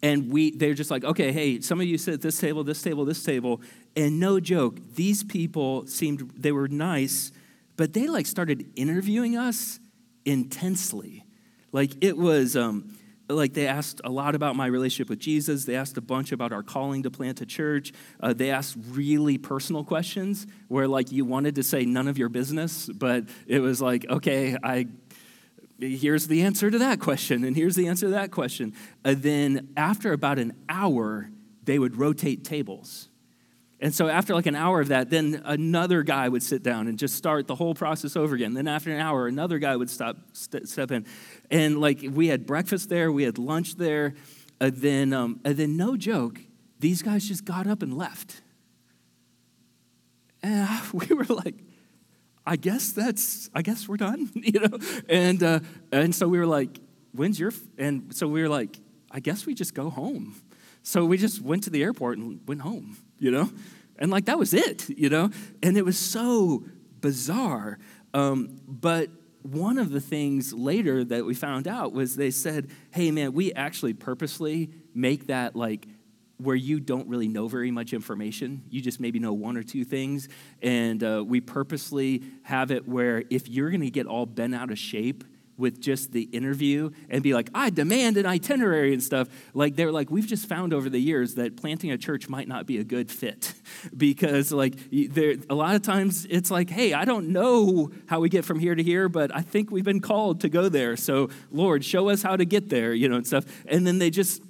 and 0.01 0.31
we 0.31 0.51
they're 0.51 0.73
just 0.73 0.91
like, 0.91 1.03
okay, 1.03 1.31
hey, 1.31 1.59
some 1.61 1.79
of 1.81 1.87
you 1.87 1.97
sit 1.97 2.15
at 2.15 2.21
this 2.21 2.39
table, 2.39 2.63
this 2.63 2.81
table, 2.81 3.05
this 3.05 3.23
table, 3.23 3.61
and 3.95 4.19
no 4.19 4.39
joke, 4.39 4.79
these 4.95 5.23
people 5.23 5.85
seemed 5.87 6.31
they 6.35 6.51
were 6.51 6.67
nice, 6.67 7.31
but 7.75 7.93
they 7.93 8.07
like 8.07 8.25
started 8.25 8.71
interviewing 8.75 9.35
us 9.35 9.79
intensely 10.25 11.23
like 11.71 12.03
it 12.03 12.17
was, 12.17 12.55
um, 12.55 12.95
like 13.29 13.53
they 13.53 13.67
asked 13.67 14.01
a 14.03 14.09
lot 14.09 14.35
about 14.35 14.55
my 14.55 14.65
relationship 14.65 15.09
with 15.09 15.19
Jesus. 15.19 15.65
They 15.65 15.75
asked 15.75 15.97
a 15.97 16.01
bunch 16.01 16.31
about 16.31 16.51
our 16.51 16.63
calling 16.63 17.03
to 17.03 17.11
plant 17.11 17.41
a 17.41 17.45
church. 17.45 17.93
Uh, 18.19 18.33
they 18.33 18.49
asked 18.49 18.75
really 18.89 19.37
personal 19.37 19.83
questions 19.83 20.47
where 20.67 20.87
like 20.87 21.11
you 21.11 21.25
wanted 21.25 21.55
to 21.55 21.63
say 21.63 21.85
none 21.85 22.07
of 22.07 22.17
your 22.17 22.29
business, 22.29 22.87
but 22.87 23.25
it 23.47 23.59
was 23.59 23.81
like, 23.81 24.05
okay, 24.09 24.57
I 24.63 24.87
here's 25.79 26.27
the 26.27 26.41
answer 26.41 26.69
to 26.69 26.79
that 26.79 26.99
question, 26.99 27.43
and 27.43 27.55
here's 27.55 27.75
the 27.75 27.87
answer 27.87 28.07
to 28.07 28.11
that 28.11 28.31
question. 28.31 28.73
And 29.03 29.21
then 29.23 29.69
after 29.77 30.11
about 30.11 30.39
an 30.39 30.53
hour, 30.67 31.29
they 31.63 31.79
would 31.79 31.95
rotate 31.97 32.43
tables. 32.43 33.09
And 33.81 33.93
so 33.93 34.09
after 34.09 34.33
like 34.33 34.45
an 34.45 34.55
hour 34.55 34.81
of 34.81 34.89
that, 34.89 35.09
then 35.09 35.41
another 35.45 36.03
guy 36.03 36.27
would 36.27 36.43
sit 36.43 36.63
down 36.63 36.87
and 36.87 36.99
just 36.99 37.15
start 37.15 37.47
the 37.47 37.55
whole 37.55 37.73
process 37.73 38.17
over 38.17 38.35
again. 38.35 38.53
Then 38.53 38.67
after 38.67 38.91
an 38.91 38.99
hour, 38.99 39.27
another 39.27 39.57
guy 39.57 39.75
would 39.75 39.89
stop, 39.89 40.17
st- 40.33 40.67
step 40.67 40.91
in. 40.91 41.05
And 41.49 41.79
like 41.79 41.99
we 42.03 42.27
had 42.27 42.45
breakfast 42.45 42.89
there, 42.89 43.11
we 43.11 43.23
had 43.23 43.37
lunch 43.37 43.75
there. 43.75 44.15
And 44.59 44.75
then, 44.75 45.13
um, 45.13 45.39
and 45.45 45.55
then 45.55 45.77
no 45.77 45.95
joke, 45.95 46.41
these 46.79 47.01
guys 47.01 47.25
just 47.25 47.45
got 47.45 47.67
up 47.67 47.81
and 47.81 47.97
left. 47.97 48.41
And 50.43 50.67
we 50.93 51.15
were 51.15 51.23
like, 51.23 51.55
I 52.45 52.57
guess 52.57 52.91
that's, 52.91 53.49
I 53.55 53.61
guess 53.61 53.87
we're 53.87 53.97
done, 53.97 54.29
you 54.35 54.59
know? 54.59 54.77
And, 55.07 55.41
uh, 55.41 55.59
and 55.93 56.13
so 56.13 56.27
we 56.27 56.37
were 56.37 56.47
like, 56.47 56.79
when's 57.13 57.39
your, 57.39 57.51
f-? 57.51 57.59
and 57.77 58.13
so 58.13 58.27
we 58.27 58.41
were 58.41 58.49
like, 58.49 58.77
I 59.09 59.21
guess 59.21 59.45
we 59.45 59.53
just 59.53 59.73
go 59.73 59.89
home. 59.89 60.35
So 60.83 61.05
we 61.05 61.17
just 61.17 61.41
went 61.41 61.63
to 61.63 61.69
the 61.69 61.81
airport 61.83 62.17
and 62.17 62.41
went 62.45 62.61
home 62.61 62.97
you 63.19 63.31
know? 63.31 63.49
And 63.97 64.09
like 64.09 64.25
that 64.25 64.39
was 64.39 64.53
it, 64.53 64.89
you 64.89 65.09
know? 65.09 65.29
And 65.61 65.77
it 65.77 65.85
was 65.85 65.97
so 65.97 66.63
bizarre. 67.01 67.77
Um, 68.13 68.59
but 68.67 69.09
one 69.43 69.77
of 69.77 69.91
the 69.91 70.01
things 70.01 70.53
later 70.53 71.03
that 71.03 71.25
we 71.25 71.33
found 71.33 71.67
out 71.67 71.93
was 71.93 72.15
they 72.15 72.31
said, 72.31 72.69
hey, 72.91 73.11
man, 73.11 73.33
we 73.33 73.53
actually 73.53 73.93
purposely 73.93 74.69
make 74.93 75.27
that 75.27 75.55
like 75.55 75.87
where 76.37 76.55
you 76.55 76.79
don't 76.79 77.07
really 77.07 77.27
know 77.27 77.47
very 77.47 77.71
much 77.71 77.93
information. 77.93 78.63
You 78.69 78.81
just 78.81 78.99
maybe 78.99 79.19
know 79.19 79.33
one 79.33 79.57
or 79.57 79.63
two 79.63 79.83
things. 79.83 80.29
And 80.61 81.03
uh, 81.03 81.23
we 81.25 81.41
purposely 81.41 82.23
have 82.43 82.71
it 82.71 82.87
where 82.87 83.23
if 83.29 83.49
you're 83.49 83.69
going 83.69 83.81
to 83.81 83.89
get 83.89 84.07
all 84.07 84.25
bent 84.25 84.55
out 84.55 84.71
of 84.71 84.79
shape, 84.79 85.23
with 85.59 85.79
just 85.79 86.11
the 86.11 86.23
interview 86.23 86.89
and 87.09 87.21
be 87.21 87.33
like, 87.33 87.49
I 87.53 87.69
demand 87.69 88.17
an 88.17 88.25
itinerary 88.25 88.93
and 88.93 89.03
stuff. 89.03 89.27
Like, 89.53 89.75
they're 89.75 89.91
like, 89.91 90.09
we've 90.09 90.25
just 90.25 90.47
found 90.47 90.73
over 90.73 90.89
the 90.89 90.99
years 90.99 91.35
that 91.35 91.57
planting 91.57 91.91
a 91.91 91.97
church 91.97 92.29
might 92.29 92.47
not 92.47 92.65
be 92.65 92.79
a 92.79 92.83
good 92.83 93.11
fit 93.11 93.53
because, 93.97 94.51
like, 94.51 94.75
there, 94.91 95.35
a 95.49 95.55
lot 95.55 95.75
of 95.75 95.81
times 95.81 96.25
it's 96.29 96.49
like, 96.49 96.69
hey, 96.69 96.93
I 96.93 97.05
don't 97.05 97.29
know 97.29 97.91
how 98.07 98.19
we 98.19 98.29
get 98.29 98.45
from 98.45 98.59
here 98.59 98.73
to 98.73 98.81
here, 98.81 99.09
but 99.09 99.35
I 99.35 99.41
think 99.41 99.69
we've 99.69 99.83
been 99.83 100.01
called 100.01 100.41
to 100.41 100.49
go 100.49 100.69
there. 100.69 100.95
So, 100.97 101.29
Lord, 101.51 101.83
show 101.83 102.09
us 102.09 102.23
how 102.23 102.35
to 102.35 102.45
get 102.45 102.69
there, 102.69 102.93
you 102.93 103.09
know, 103.09 103.17
and 103.17 103.27
stuff. 103.27 103.45
And 103.67 103.85
then 103.85 103.99
they 103.99 104.09
just, 104.09 104.41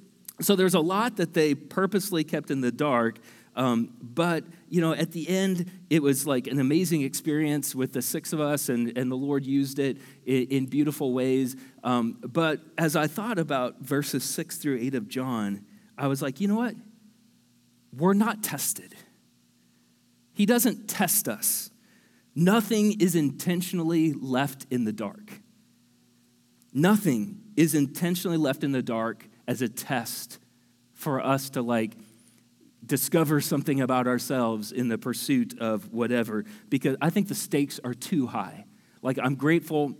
so 0.42 0.56
there's 0.56 0.76
a 0.76 0.80
lot 0.80 1.18
that 1.18 1.34
they 1.34 1.56
purposely 1.56 2.24
kept 2.24 2.52
in 2.52 2.62
the 2.62 2.72
dark. 2.72 3.18
Um, 3.60 3.92
but 4.02 4.46
you 4.70 4.80
know, 4.80 4.94
at 4.94 5.12
the 5.12 5.28
end, 5.28 5.70
it 5.90 6.02
was 6.02 6.26
like 6.26 6.48
an 6.48 6.62
amazing 6.62 7.02
experience 7.02 7.76
with 7.76 7.92
the 7.92 8.02
six 8.02 8.32
of 8.32 8.40
us, 8.40 8.70
and, 8.70 8.98
and 8.98 9.12
the 9.12 9.18
Lord 9.18 9.46
used 9.46 9.80
it 9.80 9.98
in, 10.26 10.48
in 10.48 10.66
beautiful 10.66 11.12
ways. 11.12 11.58
Um, 11.84 12.18
but 12.22 12.62
as 12.78 12.96
I 12.96 13.08
thought 13.08 13.38
about 13.38 13.82
verses 13.82 14.24
six 14.24 14.56
through 14.56 14.80
eight 14.80 14.96
of 14.96 15.10
John, 15.10 15.66
I 15.98 16.08
was 16.08 16.22
like, 16.22 16.40
you 16.40 16.48
know 16.48 16.56
what? 16.56 16.76
We're 17.96 18.14
not 18.14 18.42
tested. 18.42 18.96
He 20.32 20.46
doesn't 20.46 20.88
test 20.88 21.28
us. 21.28 21.70
Nothing 22.34 23.02
is 23.02 23.14
intentionally 23.14 24.14
left 24.14 24.68
in 24.72 24.86
the 24.86 24.94
dark. 24.94 25.42
Nothing 26.72 27.42
is 27.58 27.76
intentionally 27.76 28.38
left 28.38 28.64
in 28.64 28.72
the 28.72 28.82
dark 28.82 29.28
as 29.50 29.62
a 29.62 29.68
test 29.68 30.40
for 30.94 31.20
us 31.20 31.50
to 31.50 31.62
like 31.62 31.98
discover 32.90 33.40
something 33.40 33.80
about 33.80 34.08
ourselves 34.08 34.74
in 34.74 34.90
the 34.90 34.98
pursuit 34.98 35.58
of 35.60 35.94
whatever, 35.94 36.44
because 36.68 36.98
I 37.00 37.10
think 37.10 37.30
the 37.30 37.36
stakes 37.36 37.80
are 37.86 37.94
too 37.94 38.28
high. 38.28 38.66
Like, 39.02 39.18
I'm 39.22 39.36
grateful 39.36 39.96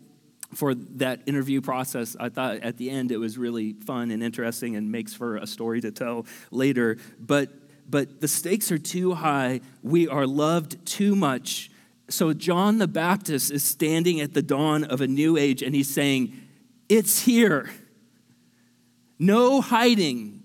for 0.54 0.74
that 0.74 1.22
interview 1.28 1.62
process. 1.62 2.18
I 2.20 2.30
thought 2.30 2.58
at 2.58 2.78
the 2.78 2.90
end 2.90 3.12
it 3.12 3.18
was 3.18 3.38
really 3.38 3.74
fun 3.74 4.12
and 4.12 4.22
interesting 4.24 4.76
and 4.76 4.92
makes 4.92 5.14
for 5.14 5.38
a 5.38 5.46
story 5.46 5.80
to 5.82 5.92
tell 5.92 6.26
later. 6.52 6.98
But, 7.20 7.50
but 7.90 8.20
the 8.20 8.28
stakes 8.28 8.72
are 8.72 8.80
too 8.80 9.14
high. 9.14 9.62
We 9.84 10.08
are 10.08 10.26
loved 10.26 10.84
too 10.86 11.16
much. 11.16 11.70
So, 12.10 12.34
John 12.34 12.80
the 12.80 12.88
Baptist 12.88 13.52
is 13.52 13.64
standing 13.64 14.20
at 14.20 14.34
the 14.34 14.42
dawn 14.42 14.84
of 14.84 15.00
a 15.00 15.08
new 15.08 15.38
age 15.38 15.62
and 15.62 15.76
he's 15.76 15.94
saying, 15.94 16.34
It's 16.90 17.22
here. 17.22 17.70
No 19.20 19.62
hiding, 19.62 20.39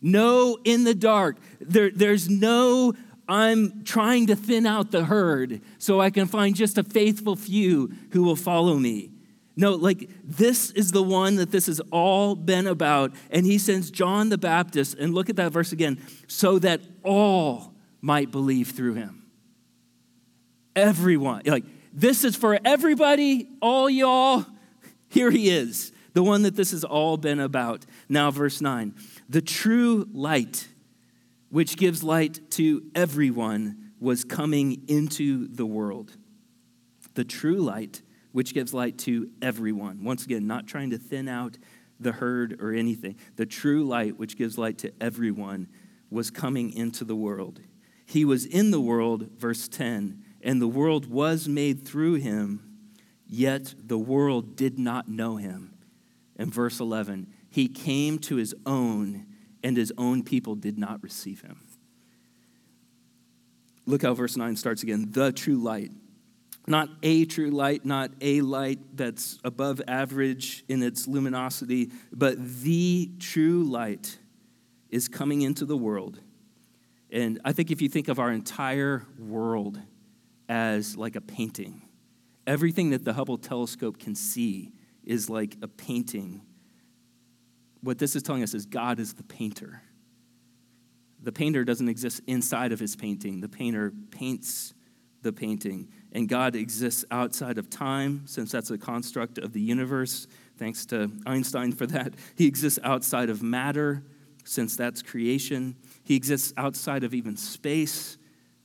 no 0.00 0.58
in 0.64 0.84
the 0.84 0.94
dark. 0.94 1.36
There, 1.60 1.90
there's 1.90 2.28
no, 2.28 2.94
I'm 3.28 3.84
trying 3.84 4.26
to 4.28 4.36
thin 4.36 4.66
out 4.66 4.90
the 4.90 5.04
herd 5.04 5.60
so 5.78 6.00
I 6.00 6.10
can 6.10 6.26
find 6.26 6.54
just 6.54 6.78
a 6.78 6.84
faithful 6.84 7.36
few 7.36 7.92
who 8.10 8.22
will 8.22 8.36
follow 8.36 8.76
me. 8.76 9.10
No, 9.56 9.72
like 9.72 10.10
this 10.22 10.70
is 10.72 10.92
the 10.92 11.02
one 11.02 11.36
that 11.36 11.50
this 11.50 11.66
has 11.66 11.80
all 11.90 12.34
been 12.34 12.66
about. 12.66 13.12
And 13.30 13.46
he 13.46 13.56
sends 13.58 13.90
John 13.90 14.28
the 14.28 14.38
Baptist, 14.38 14.98
and 14.98 15.14
look 15.14 15.30
at 15.30 15.36
that 15.36 15.50
verse 15.50 15.72
again, 15.72 15.98
so 16.26 16.58
that 16.58 16.82
all 17.02 17.72
might 18.02 18.30
believe 18.30 18.72
through 18.72 18.94
him. 18.94 19.24
Everyone. 20.74 21.42
Like, 21.46 21.64
this 21.92 22.22
is 22.22 22.36
for 22.36 22.58
everybody, 22.62 23.48
all 23.62 23.88
y'all. 23.88 24.44
Here 25.08 25.30
he 25.30 25.48
is, 25.48 25.92
the 26.12 26.22
one 26.22 26.42
that 26.42 26.54
this 26.54 26.72
has 26.72 26.84
all 26.84 27.16
been 27.16 27.40
about. 27.40 27.86
Now, 28.10 28.30
verse 28.30 28.60
9 28.60 28.94
the 29.28 29.42
true 29.42 30.06
light, 30.12 30.68
which 31.50 31.76
gives 31.76 32.02
light 32.02 32.50
to 32.52 32.82
everyone, 32.94 33.92
was 33.98 34.24
coming 34.24 34.82
into 34.88 35.48
the 35.48 35.66
world. 35.66 36.16
The 37.14 37.24
true 37.24 37.58
light, 37.58 38.02
which 38.32 38.52
gives 38.52 38.74
light 38.74 38.98
to 38.98 39.30
everyone. 39.40 40.04
Once 40.04 40.24
again, 40.24 40.46
not 40.46 40.66
trying 40.66 40.90
to 40.90 40.98
thin 40.98 41.28
out 41.28 41.56
the 41.98 42.12
herd 42.12 42.60
or 42.60 42.72
anything. 42.72 43.16
The 43.36 43.46
true 43.46 43.84
light, 43.84 44.18
which 44.18 44.36
gives 44.36 44.58
light 44.58 44.78
to 44.78 44.92
everyone, 45.00 45.68
was 46.10 46.30
coming 46.30 46.72
into 46.72 47.04
the 47.04 47.16
world. 47.16 47.60
He 48.04 48.24
was 48.24 48.44
in 48.44 48.70
the 48.70 48.80
world, 48.80 49.30
verse 49.36 49.66
10, 49.68 50.22
and 50.42 50.60
the 50.60 50.68
world 50.68 51.10
was 51.10 51.48
made 51.48 51.84
through 51.84 52.14
him, 52.14 52.78
yet 53.26 53.74
the 53.82 53.98
world 53.98 54.54
did 54.54 54.78
not 54.78 55.08
know 55.08 55.36
him. 55.36 55.74
And 56.36 56.52
verse 56.52 56.78
11, 56.78 57.32
he 57.50 57.68
came 57.68 58.18
to 58.20 58.36
his 58.36 58.54
own, 58.64 59.26
and 59.62 59.76
his 59.76 59.92
own 59.96 60.22
people 60.22 60.54
did 60.54 60.78
not 60.78 61.02
receive 61.02 61.40
him. 61.40 61.60
Look 63.86 64.02
how 64.02 64.14
verse 64.14 64.36
9 64.36 64.56
starts 64.56 64.82
again 64.82 65.06
the 65.10 65.32
true 65.32 65.56
light. 65.56 65.92
Not 66.66 66.88
a 67.04 67.24
true 67.24 67.50
light, 67.50 67.84
not 67.84 68.10
a 68.20 68.40
light 68.40 68.80
that's 68.96 69.38
above 69.44 69.80
average 69.86 70.64
in 70.68 70.82
its 70.82 71.06
luminosity, 71.06 71.92
but 72.12 72.36
the 72.62 73.12
true 73.20 73.62
light 73.62 74.18
is 74.90 75.06
coming 75.06 75.42
into 75.42 75.64
the 75.64 75.76
world. 75.76 76.18
And 77.10 77.40
I 77.44 77.52
think 77.52 77.70
if 77.70 77.80
you 77.80 77.88
think 77.88 78.08
of 78.08 78.18
our 78.18 78.32
entire 78.32 79.06
world 79.16 79.80
as 80.48 80.96
like 80.96 81.14
a 81.14 81.20
painting, 81.20 81.82
everything 82.46 82.90
that 82.90 83.04
the 83.04 83.12
Hubble 83.12 83.38
telescope 83.38 83.98
can 84.00 84.16
see 84.16 84.72
is 85.04 85.30
like 85.30 85.56
a 85.62 85.68
painting 85.68 86.42
what 87.86 87.98
this 87.98 88.16
is 88.16 88.22
telling 88.22 88.42
us 88.42 88.52
is 88.52 88.66
God 88.66 88.98
is 88.98 89.14
the 89.14 89.22
painter. 89.22 89.80
The 91.22 91.32
painter 91.32 91.64
doesn't 91.64 91.88
exist 91.88 92.20
inside 92.26 92.72
of 92.72 92.80
his 92.80 92.96
painting, 92.96 93.40
the 93.40 93.48
painter 93.48 93.92
paints 94.10 94.74
the 95.22 95.32
painting. 95.32 95.88
And 96.12 96.28
God 96.28 96.54
exists 96.54 97.04
outside 97.10 97.58
of 97.58 97.70
time, 97.70 98.22
since 98.26 98.52
that's 98.52 98.70
a 98.70 98.78
construct 98.78 99.38
of 99.38 99.52
the 99.52 99.60
universe. 99.60 100.26
Thanks 100.56 100.86
to 100.86 101.10
Einstein 101.26 101.72
for 101.72 101.86
that. 101.86 102.14
He 102.36 102.46
exists 102.46 102.78
outside 102.82 103.28
of 103.28 103.42
matter, 103.42 104.02
since 104.44 104.76
that's 104.76 105.02
creation. 105.02 105.76
He 106.04 106.16
exists 106.16 106.54
outside 106.56 107.02
of 107.02 107.12
even 107.12 107.36
space, 107.36 108.18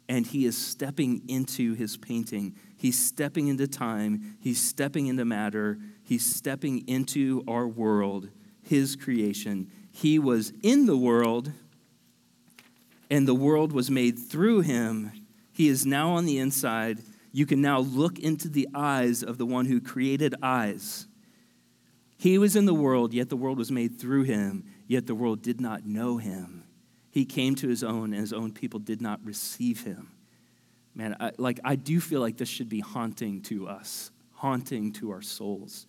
and 0.08 0.26
he 0.26 0.46
is 0.46 0.58
stepping 0.58 1.24
into 1.28 1.74
his 1.74 1.98
painting. 1.98 2.56
He's 2.78 3.00
stepping 3.00 3.48
into 3.48 3.68
time, 3.68 4.38
he's 4.40 4.62
stepping 4.62 5.08
into 5.08 5.26
matter, 5.26 5.80
he's 6.04 6.26
stepping 6.26 6.88
into 6.88 7.44
our 7.48 7.68
world 7.68 8.30
his 8.72 8.96
creation. 8.96 9.70
He 9.92 10.18
was 10.18 10.54
in 10.64 10.86
the 10.86 10.96
world, 10.96 11.52
and 13.10 13.28
the 13.28 13.36
world 13.36 13.74
was 13.74 13.92
made 13.92 14.18
through 14.18 14.62
him. 14.62 15.12
He 15.52 15.68
is 15.68 15.86
now 15.86 16.12
on 16.12 16.26
the 16.26 16.38
inside. 16.38 17.00
You 17.34 17.46
can 17.46 17.62
now 17.62 17.80
look 17.80 18.18
into 18.18 18.48
the 18.48 18.70
eyes 18.74 19.24
of 19.24 19.38
the 19.38 19.46
one 19.46 19.66
who 19.66 19.82
created 19.82 20.36
eyes. 20.42 21.06
He 22.18 22.38
was 22.38 22.56
in 22.56 22.66
the 22.66 22.74
world, 22.74 23.14
yet 23.14 23.28
the 23.28 23.36
world 23.36 23.58
was 23.58 23.74
made 23.74 24.00
through 24.00 24.24
him, 24.24 24.64
yet 24.88 25.06
the 25.06 25.16
world 25.16 25.42
did 25.42 25.60
not 25.60 25.86
know 25.86 26.16
him. 26.16 26.64
He 27.12 27.26
came 27.26 27.56
to 27.56 27.68
his 27.68 27.84
own, 27.84 28.14
and 28.14 28.22
his 28.22 28.32
own 28.32 28.54
people 28.54 28.80
did 28.80 29.02
not 29.02 29.20
receive 29.26 29.84
him. 29.84 30.12
Man, 30.96 31.18
I, 31.20 31.34
like 31.38 31.60
I 31.66 31.76
do 31.76 32.00
feel 32.00 32.22
like 32.22 32.38
this 32.38 32.48
should 32.48 32.70
be 32.70 32.80
haunting 32.80 33.42
to 33.44 33.68
us, 33.68 34.12
haunting 34.32 34.94
to 34.94 35.12
our 35.12 35.22
souls 35.22 35.88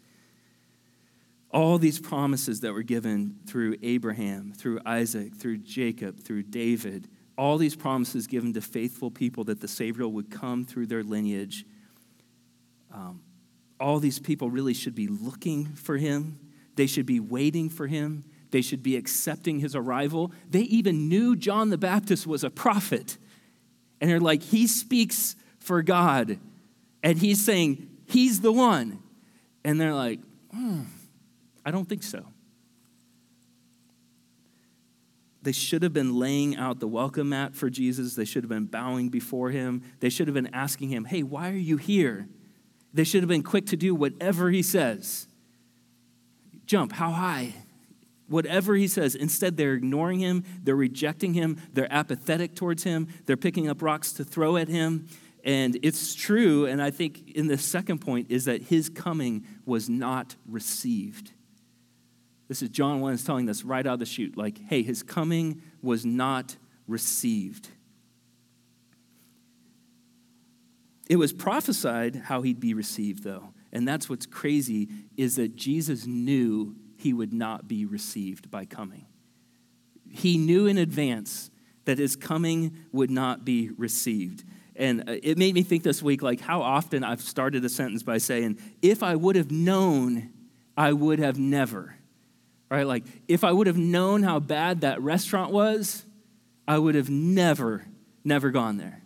All 1.52 1.78
these 1.78 2.00
promises 2.00 2.60
that 2.60 2.72
were 2.72 2.82
given 2.82 3.36
through 3.46 3.76
Abraham, 3.82 4.52
through 4.52 4.80
Isaac, 4.86 5.34
through 5.36 5.58
Jacob, 5.58 6.20
through 6.20 6.44
David, 6.44 7.08
all 7.36 7.58
these 7.58 7.76
promises 7.76 8.26
given 8.26 8.52
to 8.54 8.60
faithful 8.60 9.10
people 9.10 9.44
that 9.44 9.60
the 9.60 9.68
Savior 9.68 10.08
would 10.08 10.30
come 10.30 10.64
through 10.64 10.86
their 10.86 11.02
lineage. 11.02 11.64
Um, 12.92 13.22
all 13.80 13.98
these 13.98 14.18
people 14.18 14.50
really 14.50 14.74
should 14.74 14.94
be 14.94 15.08
looking 15.08 15.66
for 15.66 15.96
him, 15.96 16.38
they 16.76 16.86
should 16.86 17.06
be 17.06 17.20
waiting 17.20 17.68
for 17.68 17.86
him, 17.86 18.24
they 18.50 18.62
should 18.62 18.82
be 18.82 18.96
accepting 18.96 19.58
his 19.58 19.74
arrival. 19.74 20.30
They 20.48 20.60
even 20.60 21.08
knew 21.08 21.34
John 21.36 21.70
the 21.70 21.78
Baptist 21.78 22.26
was 22.26 22.44
a 22.44 22.50
prophet. 22.50 23.18
And 24.00 24.10
they're 24.10 24.20
like, 24.20 24.42
he 24.42 24.66
speaks 24.66 25.36
for 25.58 25.82
God. 25.82 26.38
And 27.02 27.18
he's 27.18 27.44
saying, 27.44 27.88
he's 28.06 28.40
the 28.40 28.52
one. 28.52 29.02
And 29.64 29.80
they're 29.80 29.94
like, 29.94 30.20
hmm, 30.52 30.82
I 31.64 31.70
don't 31.70 31.88
think 31.88 32.02
so. 32.02 32.24
They 35.42 35.52
should 35.52 35.82
have 35.82 35.92
been 35.92 36.14
laying 36.14 36.56
out 36.56 36.78
the 36.78 36.86
welcome 36.86 37.30
mat 37.30 37.56
for 37.56 37.68
Jesus. 37.68 38.14
They 38.14 38.24
should 38.24 38.44
have 38.44 38.48
been 38.48 38.66
bowing 38.66 39.08
before 39.08 39.50
him. 39.50 39.82
They 39.98 40.08
should 40.08 40.28
have 40.28 40.34
been 40.34 40.54
asking 40.54 40.90
him, 40.90 41.04
Hey, 41.04 41.24
why 41.24 41.50
are 41.50 41.56
you 41.56 41.76
here? 41.76 42.28
They 42.94 43.04
should 43.04 43.22
have 43.22 43.28
been 43.28 43.42
quick 43.42 43.66
to 43.66 43.76
do 43.76 43.94
whatever 43.94 44.50
he 44.50 44.62
says. 44.62 45.26
Jump, 46.66 46.92
how 46.92 47.10
high? 47.10 47.54
Whatever 48.28 48.76
he 48.76 48.86
says. 48.86 49.14
Instead, 49.14 49.56
they're 49.56 49.74
ignoring 49.74 50.20
him, 50.20 50.44
they're 50.62 50.76
rejecting 50.76 51.34
him, 51.34 51.60
they're 51.72 51.92
apathetic 51.92 52.54
towards 52.54 52.84
him, 52.84 53.08
they're 53.26 53.36
picking 53.36 53.68
up 53.68 53.82
rocks 53.82 54.12
to 54.14 54.24
throw 54.24 54.56
at 54.56 54.68
him. 54.68 55.08
And 55.44 55.76
it's 55.82 56.14
true, 56.14 56.66
and 56.66 56.80
I 56.80 56.90
think 56.90 57.32
in 57.32 57.48
the 57.48 57.58
second 57.58 57.98
point 57.98 58.30
is 58.30 58.44
that 58.44 58.62
his 58.62 58.88
coming 58.88 59.44
was 59.66 59.88
not 59.88 60.36
received. 60.46 61.32
This 62.52 62.60
is 62.60 62.68
John 62.68 63.00
1 63.00 63.14
is 63.14 63.24
telling 63.24 63.48
us 63.48 63.64
right 63.64 63.86
out 63.86 63.94
of 63.94 63.98
the 64.00 64.04
chute, 64.04 64.36
like, 64.36 64.58
hey, 64.68 64.82
his 64.82 65.02
coming 65.02 65.62
was 65.80 66.04
not 66.04 66.54
received. 66.86 67.70
It 71.08 71.16
was 71.16 71.32
prophesied 71.32 72.14
how 72.14 72.42
he'd 72.42 72.60
be 72.60 72.74
received, 72.74 73.24
though. 73.24 73.54
And 73.72 73.88
that's 73.88 74.10
what's 74.10 74.26
crazy 74.26 74.90
is 75.16 75.36
that 75.36 75.56
Jesus 75.56 76.06
knew 76.06 76.76
he 76.98 77.14
would 77.14 77.32
not 77.32 77.68
be 77.68 77.86
received 77.86 78.50
by 78.50 78.66
coming. 78.66 79.06
He 80.10 80.36
knew 80.36 80.66
in 80.66 80.76
advance 80.76 81.50
that 81.86 81.96
his 81.96 82.16
coming 82.16 82.76
would 82.92 83.10
not 83.10 83.46
be 83.46 83.70
received. 83.78 84.44
And 84.76 85.08
uh, 85.08 85.16
it 85.22 85.38
made 85.38 85.54
me 85.54 85.62
think 85.62 85.84
this 85.84 86.02
week, 86.02 86.20
like 86.20 86.40
how 86.40 86.60
often 86.60 87.02
I've 87.02 87.22
started 87.22 87.64
a 87.64 87.70
sentence 87.70 88.02
by 88.02 88.18
saying, 88.18 88.58
if 88.82 89.02
I 89.02 89.16
would 89.16 89.36
have 89.36 89.50
known, 89.50 90.34
I 90.76 90.92
would 90.92 91.18
have 91.18 91.38
never. 91.38 91.96
Right? 92.72 92.86
Like, 92.86 93.04
if 93.28 93.44
I 93.44 93.52
would 93.52 93.66
have 93.66 93.76
known 93.76 94.22
how 94.22 94.40
bad 94.40 94.80
that 94.80 95.02
restaurant 95.02 95.52
was, 95.52 96.06
I 96.66 96.78
would 96.78 96.94
have 96.94 97.10
never, 97.10 97.84
never 98.24 98.50
gone 98.50 98.78
there. 98.78 99.02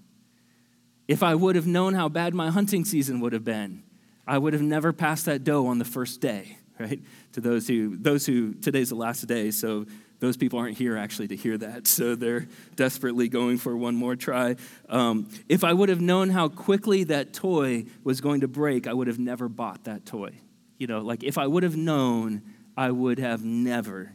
If 1.09 1.25
I 1.25 1.35
would 1.35 1.57
have 1.57 1.67
known 1.67 1.93
how 1.95 2.09
bad 2.09 2.33
my 2.33 2.49
hunting 2.49 2.85
season 2.85 3.19
would 3.19 3.33
have 3.33 3.43
been, 3.43 3.83
I 4.25 4.39
would 4.39 4.53
have 4.53 4.63
never 4.63 4.93
passed 4.93 5.25
that 5.25 5.43
doe 5.43 5.67
on 5.67 5.81
the 5.81 5.85
first 5.85 6.21
day, 6.21 6.59
right? 6.79 7.01
To 7.33 7.41
those 7.41 7.67
who, 7.67 7.97
those 7.97 8.25
who, 8.25 8.55
today's 8.55 8.91
the 8.91 8.95
last 8.95 9.27
day, 9.27 9.51
so 9.51 9.87
those 10.21 10.37
people 10.37 10.61
aren't 10.61 10.79
here 10.79 10.97
actually 10.97 11.27
to 11.27 11.37
hear 11.37 11.59
that, 11.59 11.87
so 11.89 12.15
they're 12.15 12.47
desperately 12.77 13.29
going 13.29 13.59
for 13.59 13.77
one 13.77 13.97
more 13.97 14.15
try. 14.15 14.55
Um, 14.89 15.29
if 15.49 15.65
I 15.65 15.73
would 15.73 15.89
have 15.89 16.01
known 16.01 16.31
how 16.31 16.47
quickly 16.47 17.03
that 17.03 17.33
toy 17.33 17.87
was 18.05 18.21
going 18.21 18.43
to 18.43 18.49
break, 18.49 18.87
I 18.87 18.93
would 18.93 19.09
have 19.09 19.19
never 19.19 19.49
bought 19.49 19.83
that 19.85 20.07
toy. 20.07 20.35
You 20.79 20.87
know, 20.87 21.01
like 21.01 21.25
if 21.25 21.37
I 21.37 21.49
would 21.49 21.65
have 21.65 21.77
known 21.77 22.43
I 22.77 22.91
would 22.91 23.19
have 23.19 23.45
never. 23.45 24.13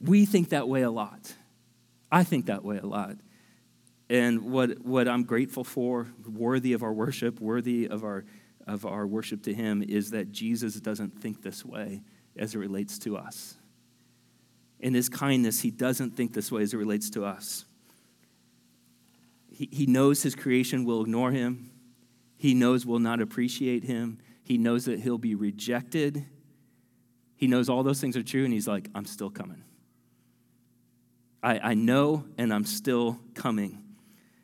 We 0.00 0.26
think 0.26 0.50
that 0.50 0.68
way 0.68 0.82
a 0.82 0.90
lot. 0.90 1.34
I 2.10 2.24
think 2.24 2.46
that 2.46 2.64
way 2.64 2.78
a 2.78 2.86
lot. 2.86 3.16
And 4.08 4.50
what, 4.52 4.84
what 4.84 5.08
I'm 5.08 5.24
grateful 5.24 5.64
for, 5.64 6.06
worthy 6.26 6.72
of 6.72 6.82
our 6.82 6.92
worship, 6.92 7.40
worthy 7.40 7.88
of 7.88 8.04
our, 8.04 8.24
of 8.66 8.86
our 8.86 9.06
worship 9.06 9.42
to 9.44 9.54
Him, 9.54 9.82
is 9.82 10.10
that 10.10 10.30
Jesus 10.30 10.74
doesn't 10.74 11.20
think 11.20 11.42
this 11.42 11.64
way 11.64 12.02
as 12.36 12.54
it 12.54 12.58
relates 12.58 12.98
to 13.00 13.16
us. 13.16 13.56
In 14.78 14.94
His 14.94 15.08
kindness, 15.08 15.60
He 15.60 15.70
doesn't 15.70 16.16
think 16.16 16.34
this 16.34 16.52
way 16.52 16.62
as 16.62 16.72
it 16.72 16.76
relates 16.76 17.10
to 17.10 17.24
us. 17.24 17.64
He, 19.50 19.68
he 19.72 19.86
knows 19.86 20.22
His 20.22 20.36
creation 20.36 20.84
will 20.84 21.02
ignore 21.02 21.32
Him, 21.32 21.70
He 22.36 22.54
knows 22.54 22.86
will 22.86 23.00
not 23.00 23.20
appreciate 23.20 23.84
Him, 23.84 24.18
He 24.44 24.56
knows 24.56 24.84
that 24.84 25.00
He'll 25.00 25.18
be 25.18 25.34
rejected 25.34 26.26
he 27.36 27.46
knows 27.46 27.68
all 27.68 27.82
those 27.82 28.00
things 28.00 28.16
are 28.16 28.22
true, 28.22 28.44
and 28.44 28.52
he's 28.52 28.66
like, 28.66 28.88
I'm 28.94 29.04
still 29.04 29.30
coming. 29.30 29.62
I, 31.42 31.58
I 31.58 31.74
know, 31.74 32.24
and 32.38 32.52
I'm 32.52 32.64
still 32.64 33.20
coming. 33.34 33.82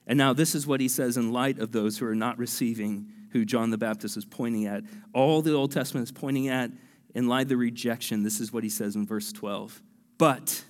And 0.07 0.19
now, 0.19 0.33
this 0.33 0.55
is 0.55 0.67
what 0.67 0.81
he 0.81 0.89
says 0.89 1.17
in 1.17 1.33
light 1.33 1.59
of 1.59 1.73
those 1.73 1.99
who 1.99 2.07
are 2.07 2.15
not 2.15 2.39
receiving 2.39 3.09
who 3.31 3.45
John 3.45 3.71
the 3.71 3.79
Baptist 3.79 4.17
is 4.17 4.25
pointing 4.25 4.67
at. 4.67 4.85
All 5.15 5.43
the 5.43 5.55
Old 5.55 5.73
Testament 5.73 6.05
is 6.05 6.13
pointing 6.13 6.49
at, 6.49 6.71
in 7.15 7.29
light 7.29 7.43
of 7.43 7.49
the 7.49 7.57
rejection, 7.57 8.23
this 8.23 8.41
is 8.41 8.53
what 8.53 8.63
he 8.63 8.71
says 8.71 8.95
in 8.95 9.07
verse 9.07 9.33
12. 9.33 9.83
But 10.19 10.65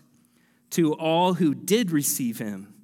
to 0.70 0.94
all 0.94 1.34
who 1.34 1.54
did 1.54 1.90
receive 1.90 2.38
him, 2.38 2.74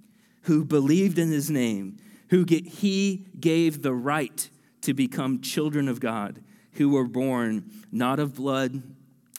who 0.43 0.65
believed 0.65 1.19
in 1.19 1.31
his 1.31 1.51
name, 1.51 1.97
who 2.31 2.45
get, 2.45 2.67
he 2.67 3.27
gave 3.39 3.83
the 3.83 3.95
right 3.95 4.51
to 4.83 4.95
become 4.95 5.41
children 5.41 5.89
of 5.89 6.01
God, 6.01 6.43
who 6.73 6.91
were 6.91 7.07
born 7.07 7.71
not 7.91 8.19
of 8.19 8.35
blood, 8.35 8.83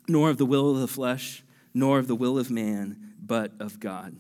nor 0.09 0.29
of 0.29 0.37
the 0.37 0.45
will 0.45 0.71
of 0.71 0.79
the 0.79 0.87
flesh, 0.87 1.43
nor 1.73 1.99
of 1.99 2.07
the 2.07 2.15
will 2.15 2.37
of 2.37 2.49
man, 2.49 3.13
but 3.23 3.51
of 3.59 3.79
God. 3.79 4.15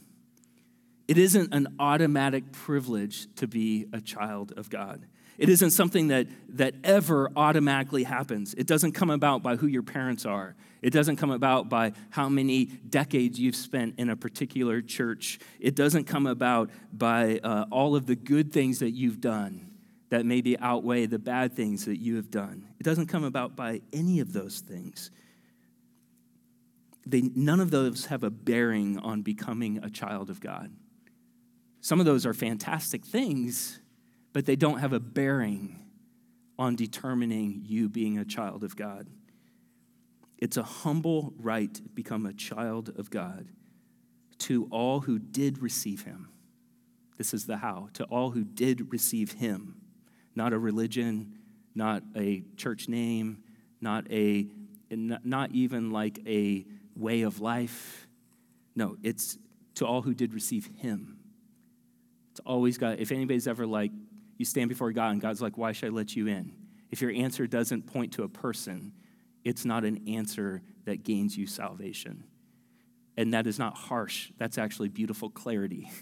It 1.07 1.17
isn't 1.17 1.53
an 1.53 1.75
automatic 1.79 2.51
privilege 2.51 3.27
to 3.37 3.47
be 3.47 3.87
a 3.91 3.99
child 3.99 4.53
of 4.55 4.69
God. 4.69 5.05
It 5.39 5.49
isn't 5.49 5.71
something 5.71 6.09
that, 6.09 6.27
that 6.49 6.75
ever 6.83 7.31
automatically 7.35 8.03
happens. 8.03 8.53
It 8.53 8.67
doesn't 8.67 8.91
come 8.91 9.09
about 9.09 9.41
by 9.41 9.55
who 9.55 9.67
your 9.67 9.83
parents 9.83 10.25
are. 10.25 10.55
It 10.81 10.91
doesn't 10.91 11.15
come 11.15 11.31
about 11.31 11.69
by 11.69 11.93
how 12.09 12.29
many 12.29 12.65
decades 12.65 13.39
you've 13.39 13.55
spent 13.55 13.95
in 13.97 14.09
a 14.09 14.15
particular 14.15 14.81
church. 14.81 15.39
It 15.59 15.75
doesn't 15.75 16.03
come 16.03 16.27
about 16.27 16.69
by 16.93 17.39
uh, 17.43 17.65
all 17.71 17.95
of 17.95 18.05
the 18.05 18.15
good 18.15 18.51
things 18.51 18.79
that 18.79 18.91
you've 18.91 19.21
done 19.21 19.71
that 20.09 20.25
maybe 20.25 20.59
outweigh 20.59 21.05
the 21.05 21.19
bad 21.19 21.53
things 21.53 21.85
that 21.85 21.97
you 21.97 22.17
have 22.17 22.29
done. 22.29 22.67
It 22.79 22.83
doesn't 22.83 23.07
come 23.07 23.23
about 23.23 23.55
by 23.55 23.81
any 23.93 24.19
of 24.19 24.33
those 24.33 24.59
things 24.59 25.09
they, 27.11 27.21
none 27.21 27.59
of 27.59 27.71
those 27.71 28.05
have 28.05 28.23
a 28.23 28.29
bearing 28.29 28.99
on 28.99 29.21
becoming 29.21 29.79
a 29.83 29.89
child 29.89 30.29
of 30.29 30.39
God. 30.39 30.71
Some 31.81 31.99
of 31.99 32.05
those 32.05 32.25
are 32.25 32.33
fantastic 32.33 33.05
things, 33.05 33.79
but 34.33 34.45
they 34.45 34.55
don't 34.55 34.79
have 34.79 34.93
a 34.93 34.99
bearing 34.99 35.79
on 36.57 36.75
determining 36.75 37.63
you 37.65 37.87
being 37.87 38.17
a 38.17 38.25
child 38.25 38.63
of 38.63 38.75
God. 38.75 39.07
It's 40.37 40.57
a 40.57 40.63
humble 40.63 41.33
right 41.37 41.73
to 41.73 41.81
become 41.83 42.25
a 42.25 42.33
child 42.33 42.93
of 42.97 43.09
God 43.09 43.47
to 44.39 44.67
all 44.71 45.01
who 45.01 45.19
did 45.19 45.61
receive 45.61 46.03
him. 46.03 46.29
This 47.17 47.33
is 47.33 47.45
the 47.45 47.57
how 47.57 47.89
to 47.93 48.05
all 48.05 48.31
who 48.31 48.43
did 48.43 48.91
receive 48.91 49.33
him, 49.33 49.81
not 50.35 50.53
a 50.53 50.59
religion, 50.59 51.37
not 51.75 52.03
a 52.15 52.43
church 52.55 52.87
name, 52.87 53.43
not 53.81 54.09
a 54.11 54.47
not 54.91 55.51
even 55.51 55.91
like 55.91 56.19
a 56.25 56.65
way 56.99 57.21
of 57.21 57.39
life. 57.39 58.07
No, 58.75 58.97
it's 59.03 59.37
to 59.75 59.85
all 59.85 60.01
who 60.01 60.13
did 60.13 60.33
receive 60.33 60.69
him. 60.77 61.19
It's 62.31 62.41
always 62.45 62.77
God. 62.77 62.97
If 62.99 63.11
anybody's 63.11 63.47
ever 63.47 63.65
like, 63.65 63.91
you 64.37 64.45
stand 64.45 64.69
before 64.69 64.91
God 64.91 65.11
and 65.11 65.21
God's 65.21 65.41
like, 65.41 65.57
why 65.57 65.71
should 65.71 65.87
I 65.87 65.95
let 65.95 66.15
you 66.15 66.27
in? 66.27 66.53
If 66.91 67.01
your 67.01 67.11
answer 67.11 67.47
doesn't 67.47 67.83
point 67.87 68.13
to 68.13 68.23
a 68.23 68.29
person, 68.29 68.93
it's 69.43 69.65
not 69.65 69.83
an 69.83 70.07
answer 70.07 70.61
that 70.85 71.03
gains 71.03 71.37
you 71.37 71.47
salvation. 71.47 72.23
And 73.17 73.33
that 73.33 73.47
is 73.47 73.59
not 73.59 73.75
harsh, 73.75 74.31
that's 74.37 74.57
actually 74.57 74.89
beautiful 74.89 75.29
clarity. 75.29 75.89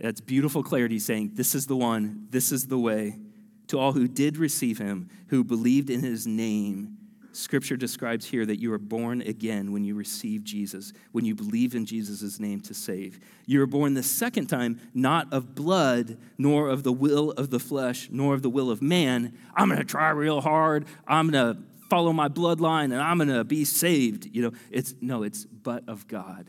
That's 0.00 0.20
beautiful 0.20 0.62
clarity 0.62 1.00
saying, 1.00 1.32
This 1.34 1.56
is 1.56 1.66
the 1.66 1.74
one, 1.74 2.28
this 2.30 2.52
is 2.52 2.68
the 2.68 2.78
way. 2.78 3.18
To 3.66 3.80
all 3.80 3.94
who 3.94 4.06
did 4.06 4.36
receive 4.36 4.78
him, 4.78 5.08
who 5.26 5.42
believed 5.42 5.90
in 5.90 6.02
his 6.04 6.24
name, 6.24 6.97
Scripture 7.32 7.76
describes 7.76 8.26
here 8.26 8.44
that 8.46 8.60
you 8.60 8.72
are 8.72 8.78
born 8.78 9.22
again 9.22 9.72
when 9.72 9.84
you 9.84 9.94
receive 9.94 10.44
Jesus, 10.44 10.92
when 11.12 11.24
you 11.24 11.34
believe 11.34 11.74
in 11.74 11.86
Jesus' 11.86 12.40
name 12.40 12.60
to 12.62 12.74
save. 12.74 13.20
You 13.46 13.62
are 13.62 13.66
born 13.66 13.94
the 13.94 14.02
second 14.02 14.46
time, 14.46 14.80
not 14.94 15.32
of 15.32 15.54
blood, 15.54 16.16
nor 16.36 16.68
of 16.68 16.82
the 16.82 16.92
will 16.92 17.32
of 17.32 17.50
the 17.50 17.60
flesh, 17.60 18.08
nor 18.10 18.34
of 18.34 18.42
the 18.42 18.50
will 18.50 18.70
of 18.70 18.82
man. 18.82 19.36
I'm 19.54 19.68
going 19.68 19.80
to 19.80 19.84
try 19.84 20.10
real 20.10 20.40
hard. 20.40 20.86
I'm 21.06 21.30
going 21.30 21.56
to 21.56 21.62
follow 21.88 22.12
my 22.12 22.28
bloodline 22.28 22.84
and 22.84 22.96
I'm 22.96 23.18
going 23.18 23.28
to 23.28 23.44
be 23.44 23.64
saved. 23.64 24.28
You 24.32 24.42
know, 24.42 24.52
it's 24.70 24.94
no, 25.00 25.22
it's 25.22 25.44
but 25.44 25.88
of 25.88 26.06
God. 26.08 26.46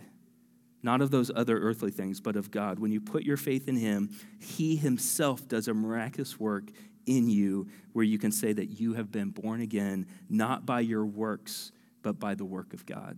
Not 0.81 1.01
of 1.01 1.11
those 1.11 1.29
other 1.35 1.59
earthly 1.59 1.91
things, 1.91 2.21
but 2.21 2.37
of 2.37 2.51
God. 2.51 2.79
When 2.79 2.91
you 2.91 3.01
put 3.01 3.23
your 3.23 3.35
faith 3.35 3.67
in 3.67 3.75
Him, 3.75 4.15
He 4.39 4.77
Himself 4.77 5.45
does 5.47 5.67
a 5.67 5.73
miraculous 5.73 6.39
work 6.39 6.71
in 7.05 7.29
you 7.29 7.67
where 7.93 8.05
you 8.05 8.17
can 8.17 8.31
say 8.31 8.53
that 8.53 8.79
you 8.79 8.93
have 8.93 9.11
been 9.11 9.29
born 9.29 9.61
again, 9.61 10.05
not 10.29 10.65
by 10.65 10.79
your 10.79 11.05
works, 11.05 11.71
but 12.01 12.19
by 12.19 12.35
the 12.35 12.45
work 12.45 12.73
of 12.73 12.85
God. 12.85 13.17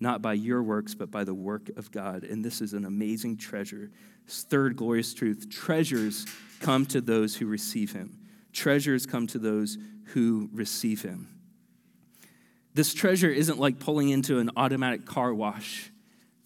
Not 0.00 0.22
by 0.22 0.34
your 0.34 0.62
works, 0.62 0.94
but 0.94 1.10
by 1.10 1.24
the 1.24 1.34
work 1.34 1.70
of 1.76 1.90
God. 1.90 2.24
And 2.24 2.44
this 2.44 2.60
is 2.60 2.72
an 2.72 2.84
amazing 2.84 3.36
treasure. 3.36 3.90
Third 4.26 4.76
glorious 4.76 5.14
truth 5.14 5.48
treasures 5.50 6.26
come 6.60 6.86
to 6.86 7.00
those 7.00 7.36
who 7.36 7.46
receive 7.46 7.92
him. 7.92 8.18
Treasures 8.52 9.06
come 9.06 9.26
to 9.28 9.38
those 9.38 9.78
who 10.06 10.48
receive 10.52 11.02
him. 11.02 11.28
This 12.74 12.92
treasure 12.92 13.30
isn't 13.30 13.58
like 13.58 13.78
pulling 13.78 14.08
into 14.08 14.38
an 14.38 14.50
automatic 14.56 15.06
car 15.06 15.32
wash, 15.32 15.92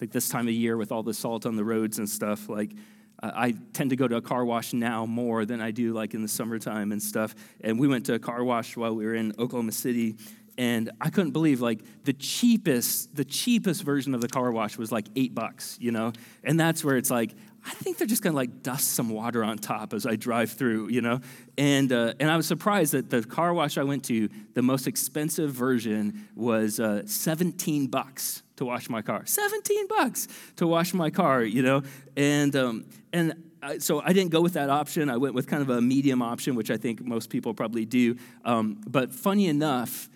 like 0.01 0.13
this 0.13 0.29
time 0.29 0.47
of 0.47 0.55
year 0.55 0.77
with 0.77 0.93
all 0.93 1.03
the 1.03 1.15
salt 1.15 1.47
on 1.47 1.57
the 1.57 1.65
roads 1.65 1.99
and 1.99 2.09
stuff. 2.09 2.49
Like, 2.49 2.73
I 3.21 3.55
tend 3.73 3.91
to 3.91 3.97
go 3.97 4.07
to 4.07 4.17
a 4.17 4.23
car 4.23 4.45
wash 4.45 4.73
now 4.73 5.05
more 5.05 5.45
than 5.45 5.61
I 5.61 5.71
do 5.73 5.93
like 5.93 6.15
in 6.15 6.23
the 6.23 6.29
summertime 6.29 6.93
and 6.93 7.03
stuff. 7.03 7.35
And 7.61 7.79
we 7.79 7.89
went 7.89 8.07
to 8.07 8.15
a 8.15 8.19
car 8.19 8.45
wash 8.45 8.77
while 8.77 8.95
we 8.95 9.05
were 9.05 9.15
in 9.15 9.33
Oklahoma 9.39 9.73
City, 9.73 10.17
and 10.59 10.91
I 11.01 11.11
couldn't 11.11 11.31
believe 11.31 11.61
like 11.61 11.81
the 12.05 12.13
cheapest, 12.13 13.15
the 13.15 13.25
cheapest 13.25 13.85
version 13.85 14.13
of 14.13 14.21
the 14.21 14.29
car 14.29 14.51
wash 14.51 14.77
was 14.77 14.91
like 14.91 15.07
eight 15.15 15.33
bucks, 15.33 15.79
you 15.81 15.93
know? 15.93 16.13
And 16.43 16.59
that's 16.59 16.85
where 16.85 16.97
it's 16.97 17.13
like, 17.13 17.33
I 17.65 17.71
think 17.71 17.97
they're 17.97 18.09
just 18.09 18.23
gonna 18.23 18.35
like 18.35 18.63
dust 18.63 18.93
some 18.93 19.09
water 19.09 19.45
on 19.45 19.59
top 19.59 19.95
as 19.95 20.05
I 20.05 20.17
drive 20.17 20.51
through, 20.51 20.89
you 20.89 21.01
know? 21.01 21.21
And, 21.57 21.93
uh, 21.93 22.15
and 22.19 22.29
I 22.29 22.37
was 22.37 22.47
surprised 22.47 22.93
that 22.93 23.09
the 23.09 23.23
car 23.23 23.55
wash 23.55 23.79
I 23.79 23.85
went 23.85 24.05
to, 24.07 24.29
the 24.55 24.63
most 24.63 24.89
expensive 24.89 25.53
version 25.53 26.29
was 26.35 26.81
uh, 26.81 27.03
17 27.07 27.87
bucks 27.87 28.43
to 28.59 28.65
wash 28.65 28.89
my 28.89 29.03
car. 29.03 29.23
17 29.25 29.87
bucks 29.89 30.29
to 30.57 30.67
wash 30.67 30.93
my 30.95 31.11
car, 31.11 31.43
you 31.43 31.63
know? 31.63 31.83
And, 32.17 32.55
um, 32.55 32.85
and 33.13 33.35
I, 33.63 33.79
so 33.79 34.01
I 34.01 34.13
didn't 34.13 34.31
go 34.31 34.41
with 34.41 34.53
that 34.53 34.71
option. 34.71 35.11
I 35.11 35.17
went 35.17 35.35
with 35.35 35.47
kind 35.47 35.63
of 35.63 35.71
a 35.71 35.81
medium 35.81 36.23
option, 36.23 36.55
which 36.55 36.71
I 36.71 36.77
think 36.77 37.05
most 37.05 37.31
people 37.31 37.55
probably 37.55 37.85
do. 37.85 38.17
Um, 38.45 38.81
but 38.87 39.13
funny 39.13 39.47
enough, 39.47 40.09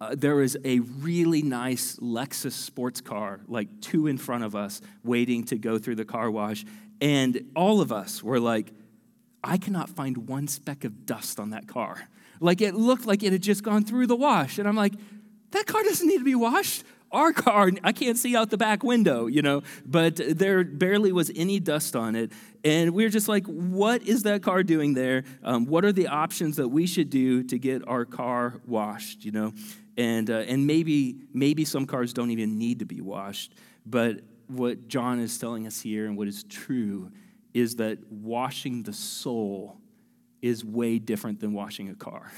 uh, 0.00 0.14
there 0.16 0.36
was 0.36 0.56
a 0.64 0.80
really 0.80 1.42
nice 1.42 1.96
Lexus 1.96 2.52
sports 2.52 3.00
car, 3.00 3.40
like 3.48 3.80
two 3.80 4.06
in 4.06 4.18
front 4.18 4.44
of 4.44 4.54
us, 4.54 4.80
waiting 5.02 5.44
to 5.44 5.56
go 5.56 5.78
through 5.78 5.96
the 5.96 6.04
car 6.04 6.30
wash. 6.30 6.64
And 7.00 7.50
all 7.56 7.80
of 7.80 7.92
us 7.92 8.22
were 8.22 8.40
like, 8.40 8.72
I 9.42 9.58
cannot 9.58 9.88
find 9.88 10.28
one 10.28 10.48
speck 10.48 10.84
of 10.84 11.06
dust 11.06 11.40
on 11.40 11.50
that 11.50 11.66
car. 11.66 12.08
Like 12.40 12.60
it 12.60 12.74
looked 12.74 13.06
like 13.06 13.22
it 13.22 13.32
had 13.32 13.42
just 13.42 13.62
gone 13.62 13.84
through 13.84 14.06
the 14.06 14.16
wash. 14.16 14.58
And 14.58 14.68
I'm 14.68 14.76
like, 14.76 14.92
that 15.52 15.66
car 15.66 15.82
doesn't 15.82 16.06
need 16.06 16.18
to 16.18 16.24
be 16.24 16.34
washed. 16.34 16.84
Our 17.16 17.32
car, 17.32 17.70
I 17.82 17.92
can't 17.92 18.18
see 18.18 18.36
out 18.36 18.50
the 18.50 18.58
back 18.58 18.82
window, 18.82 19.26
you 19.26 19.40
know, 19.40 19.62
but 19.86 20.16
there 20.16 20.62
barely 20.64 21.12
was 21.12 21.32
any 21.34 21.58
dust 21.58 21.96
on 21.96 22.14
it. 22.14 22.30
And 22.62 22.90
we 22.90 23.06
are 23.06 23.08
just 23.08 23.26
like, 23.26 23.46
what 23.46 24.02
is 24.02 24.24
that 24.24 24.42
car 24.42 24.62
doing 24.62 24.92
there? 24.92 25.24
Um, 25.42 25.64
what 25.64 25.86
are 25.86 25.92
the 25.92 26.08
options 26.08 26.56
that 26.56 26.68
we 26.68 26.86
should 26.86 27.08
do 27.08 27.42
to 27.44 27.58
get 27.58 27.88
our 27.88 28.04
car 28.04 28.60
washed, 28.66 29.24
you 29.24 29.30
know? 29.30 29.54
And, 29.96 30.28
uh, 30.28 30.40
and 30.40 30.66
maybe, 30.66 31.16
maybe 31.32 31.64
some 31.64 31.86
cars 31.86 32.12
don't 32.12 32.30
even 32.32 32.58
need 32.58 32.80
to 32.80 32.84
be 32.84 33.00
washed, 33.00 33.54
but 33.86 34.20
what 34.46 34.86
John 34.86 35.18
is 35.18 35.38
telling 35.38 35.66
us 35.66 35.80
here 35.80 36.04
and 36.04 36.18
what 36.18 36.28
is 36.28 36.44
true 36.44 37.10
is 37.54 37.76
that 37.76 37.98
washing 38.12 38.82
the 38.82 38.92
soul 38.92 39.78
is 40.42 40.62
way 40.66 40.98
different 40.98 41.40
than 41.40 41.54
washing 41.54 41.88
a 41.88 41.94
car. 41.94 42.30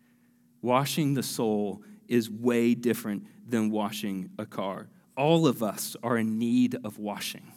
Washing 0.62 1.14
the 1.14 1.22
soul 1.22 1.82
is 2.08 2.30
way 2.30 2.74
different 2.74 3.26
than 3.46 3.70
washing 3.70 4.30
a 4.38 4.46
car. 4.46 4.88
All 5.16 5.46
of 5.46 5.62
us 5.62 5.96
are 6.02 6.16
in 6.16 6.38
need 6.38 6.76
of 6.84 6.98
washing. 6.98 7.52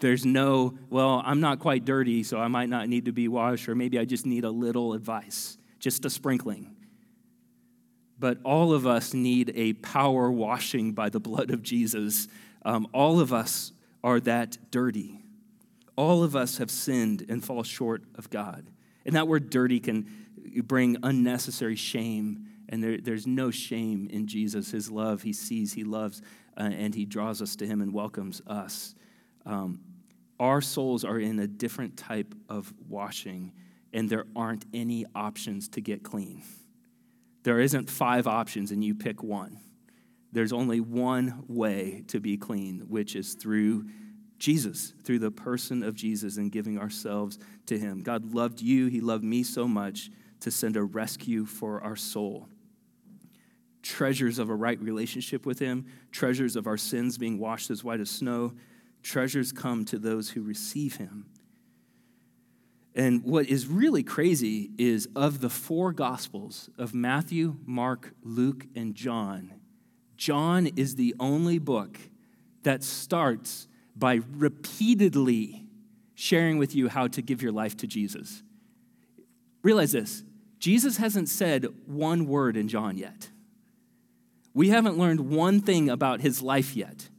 There's 0.00 0.24
no, 0.26 0.76
well, 0.90 1.22
I'm 1.24 1.40
not 1.40 1.60
quite 1.60 1.84
dirty, 1.84 2.22
so 2.22 2.38
I 2.38 2.48
might 2.48 2.68
not 2.68 2.88
need 2.88 3.04
to 3.06 3.12
be 3.12 3.28
washed, 3.28 3.68
or 3.68 3.74
maybe 3.74 3.98
I 3.98 4.04
just 4.04 4.26
need 4.26 4.44
a 4.44 4.50
little 4.50 4.92
advice, 4.92 5.56
just 5.78 6.04
a 6.04 6.10
sprinkling. 6.10 6.74
But 8.18 8.38
all 8.44 8.72
of 8.72 8.86
us 8.86 9.14
need 9.14 9.52
a 9.54 9.74
power 9.74 10.30
washing 10.30 10.92
by 10.92 11.10
the 11.10 11.20
blood 11.20 11.50
of 11.50 11.62
Jesus 11.62 12.28
um, 12.64 12.88
all 12.92 13.20
of 13.20 13.32
us 13.32 13.72
are 14.02 14.20
that 14.20 14.56
dirty. 14.70 15.20
All 15.96 16.22
of 16.22 16.34
us 16.34 16.58
have 16.58 16.70
sinned 16.70 17.26
and 17.28 17.44
fall 17.44 17.62
short 17.62 18.02
of 18.16 18.30
God. 18.30 18.66
And 19.06 19.14
that 19.16 19.28
word 19.28 19.50
dirty 19.50 19.80
can 19.80 20.08
bring 20.64 20.96
unnecessary 21.02 21.76
shame. 21.76 22.46
And 22.74 22.82
there, 22.82 22.98
there's 22.98 23.26
no 23.26 23.52
shame 23.52 24.08
in 24.10 24.26
Jesus. 24.26 24.72
His 24.72 24.90
love, 24.90 25.22
he 25.22 25.32
sees, 25.32 25.72
he 25.72 25.84
loves, 25.84 26.22
uh, 26.58 26.62
and 26.62 26.92
he 26.92 27.04
draws 27.04 27.40
us 27.40 27.54
to 27.56 27.66
him 27.66 27.80
and 27.80 27.92
welcomes 27.92 28.42
us. 28.48 28.96
Um, 29.46 29.80
our 30.40 30.60
souls 30.60 31.04
are 31.04 31.20
in 31.20 31.38
a 31.38 31.46
different 31.46 31.96
type 31.96 32.34
of 32.48 32.74
washing, 32.88 33.52
and 33.92 34.10
there 34.10 34.26
aren't 34.34 34.64
any 34.74 35.06
options 35.14 35.68
to 35.68 35.80
get 35.80 36.02
clean. 36.02 36.42
There 37.44 37.60
isn't 37.60 37.88
five 37.88 38.26
options, 38.26 38.72
and 38.72 38.82
you 38.82 38.96
pick 38.96 39.22
one 39.22 39.60
there's 40.34 40.52
only 40.52 40.80
one 40.80 41.44
way 41.46 42.02
to 42.08 42.18
be 42.18 42.36
clean, 42.36 42.80
which 42.88 43.14
is 43.14 43.34
through 43.34 43.86
Jesus, 44.36 44.92
through 45.04 45.20
the 45.20 45.30
person 45.30 45.84
of 45.84 45.94
Jesus 45.94 46.36
and 46.38 46.50
giving 46.50 46.76
ourselves 46.76 47.38
to 47.66 47.78
Him. 47.78 48.02
God 48.02 48.34
loved 48.34 48.60
you, 48.60 48.88
He 48.88 49.00
loved 49.00 49.22
me 49.22 49.44
so 49.44 49.68
much 49.68 50.10
to 50.40 50.50
send 50.50 50.76
a 50.76 50.82
rescue 50.82 51.46
for 51.46 51.80
our 51.82 51.94
soul. 51.94 52.48
Treasures 53.84 54.38
of 54.38 54.48
a 54.48 54.54
right 54.54 54.80
relationship 54.80 55.44
with 55.44 55.58
Him, 55.58 55.84
treasures 56.10 56.56
of 56.56 56.66
our 56.66 56.78
sins 56.78 57.18
being 57.18 57.38
washed 57.38 57.70
as 57.70 57.84
white 57.84 58.00
as 58.00 58.08
snow, 58.08 58.54
treasures 59.02 59.52
come 59.52 59.84
to 59.84 59.98
those 59.98 60.30
who 60.30 60.42
receive 60.42 60.96
Him. 60.96 61.26
And 62.94 63.22
what 63.24 63.46
is 63.46 63.66
really 63.66 64.02
crazy 64.02 64.70
is 64.78 65.06
of 65.14 65.40
the 65.40 65.50
four 65.50 65.92
Gospels 65.92 66.70
of 66.78 66.94
Matthew, 66.94 67.56
Mark, 67.66 68.14
Luke, 68.22 68.66
and 68.74 68.94
John, 68.94 69.52
John 70.16 70.68
is 70.68 70.94
the 70.94 71.14
only 71.20 71.58
book 71.58 71.98
that 72.62 72.82
starts 72.82 73.68
by 73.94 74.20
repeatedly 74.30 75.66
sharing 76.14 76.56
with 76.56 76.74
you 76.74 76.88
how 76.88 77.08
to 77.08 77.20
give 77.20 77.42
your 77.42 77.52
life 77.52 77.76
to 77.78 77.86
Jesus. 77.86 78.42
Realize 79.62 79.92
this 79.92 80.22
Jesus 80.58 80.96
hasn't 80.96 81.28
said 81.28 81.66
one 81.86 82.26
word 82.26 82.56
in 82.56 82.68
John 82.68 82.96
yet. 82.96 83.28
We 84.54 84.68
haven't 84.68 84.96
learned 84.96 85.20
one 85.20 85.60
thing 85.60 85.90
about 85.90 86.20
his 86.20 86.40
life 86.40 86.76
yet. 86.76 87.10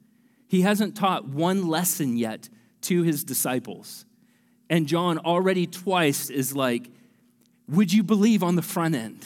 He 0.48 0.62
hasn't 0.62 0.96
taught 0.96 1.28
one 1.28 1.68
lesson 1.68 2.18
yet 2.18 2.50
to 2.82 3.04
his 3.04 3.24
disciples. 3.24 4.06
And 4.70 4.88
John 4.88 5.20
already 5.20 5.68
twice 5.68 6.30
is 6.30 6.56
like, 6.56 6.90
Would 7.68 7.92
you 7.92 8.04
believe 8.04 8.42
on 8.42 8.56
the 8.56 8.62
front 8.62 8.96
end? 8.96 9.26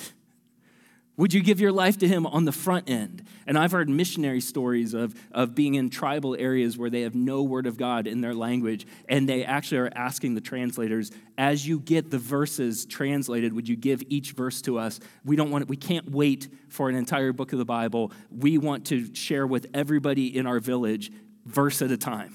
Would 1.19 1.33
you 1.33 1.41
give 1.41 1.59
your 1.59 1.73
life 1.73 1.97
to 1.97 2.07
him 2.07 2.25
on 2.25 2.45
the 2.45 2.53
front 2.53 2.89
end? 2.89 3.23
And 3.45 3.57
I've 3.57 3.73
heard 3.73 3.89
missionary 3.89 4.39
stories 4.39 4.93
of, 4.93 5.13
of 5.33 5.53
being 5.53 5.75
in 5.75 5.89
tribal 5.89 6.33
areas 6.33 6.77
where 6.77 6.89
they 6.89 7.01
have 7.01 7.13
no 7.13 7.43
word 7.43 7.67
of 7.67 7.75
God 7.75 8.07
in 8.07 8.21
their 8.21 8.33
language, 8.33 8.87
and 9.09 9.27
they 9.27 9.43
actually 9.43 9.79
are 9.79 9.91
asking 9.93 10.35
the 10.35 10.39
translators, 10.39 11.11
as 11.37 11.67
you 11.67 11.81
get 11.81 12.09
the 12.09 12.17
verses 12.17 12.85
translated, 12.85 13.51
would 13.51 13.67
you 13.67 13.75
give 13.75 14.01
each 14.07 14.31
verse 14.31 14.61
to 14.61 14.79
us? 14.79 15.01
We 15.25 15.35
don't 15.35 15.51
want 15.51 15.67
we 15.67 15.75
can't 15.75 16.09
wait 16.09 16.47
for 16.69 16.87
an 16.87 16.95
entire 16.95 17.33
book 17.33 17.51
of 17.51 17.59
the 17.59 17.65
Bible. 17.65 18.13
We 18.31 18.57
want 18.57 18.85
to 18.85 19.13
share 19.13 19.45
with 19.45 19.65
everybody 19.73 20.37
in 20.37 20.47
our 20.47 20.61
village, 20.61 21.11
verse 21.45 21.81
at 21.81 21.91
a 21.91 21.97
time. 21.97 22.33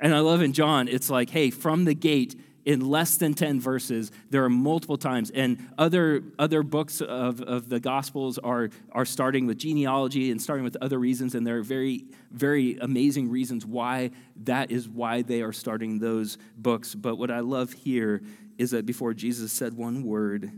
And 0.00 0.14
I 0.14 0.20
love 0.20 0.40
in 0.40 0.54
John, 0.54 0.88
it's 0.88 1.10
like, 1.10 1.28
hey, 1.28 1.50
from 1.50 1.84
the 1.84 1.94
gate, 1.94 2.40
in 2.68 2.86
less 2.86 3.16
than 3.16 3.32
10 3.32 3.60
verses. 3.60 4.12
There 4.28 4.44
are 4.44 4.50
multiple 4.50 4.98
times. 4.98 5.30
And 5.30 5.66
other, 5.78 6.22
other 6.38 6.62
books 6.62 7.00
of, 7.00 7.40
of 7.40 7.70
the 7.70 7.80
Gospels 7.80 8.36
are, 8.36 8.68
are 8.92 9.06
starting 9.06 9.46
with 9.46 9.56
genealogy 9.56 10.30
and 10.30 10.40
starting 10.40 10.64
with 10.64 10.76
other 10.82 10.98
reasons. 10.98 11.34
And 11.34 11.46
there 11.46 11.56
are 11.56 11.62
very, 11.62 12.04
very 12.30 12.76
amazing 12.82 13.30
reasons 13.30 13.64
why 13.64 14.10
that 14.44 14.70
is 14.70 14.86
why 14.86 15.22
they 15.22 15.40
are 15.40 15.50
starting 15.50 15.98
those 15.98 16.36
books. 16.58 16.94
But 16.94 17.16
what 17.16 17.30
I 17.30 17.40
love 17.40 17.72
here 17.72 18.20
is 18.58 18.72
that 18.72 18.84
before 18.84 19.14
Jesus 19.14 19.50
said 19.50 19.72
one 19.72 20.02
word, 20.02 20.52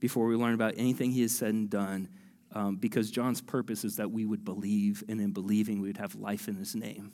before 0.00 0.26
we 0.26 0.34
learn 0.34 0.54
about 0.54 0.74
anything 0.76 1.12
he 1.12 1.22
has 1.22 1.30
said 1.30 1.54
and 1.54 1.70
done, 1.70 2.08
um, 2.54 2.74
because 2.74 3.08
John's 3.08 3.40
purpose 3.40 3.84
is 3.84 3.96
that 3.96 4.10
we 4.10 4.26
would 4.26 4.44
believe, 4.44 5.04
and 5.08 5.20
in 5.20 5.30
believing, 5.30 5.80
we 5.80 5.86
would 5.90 5.98
have 5.98 6.16
life 6.16 6.48
in 6.48 6.56
his 6.56 6.74
name. 6.74 7.12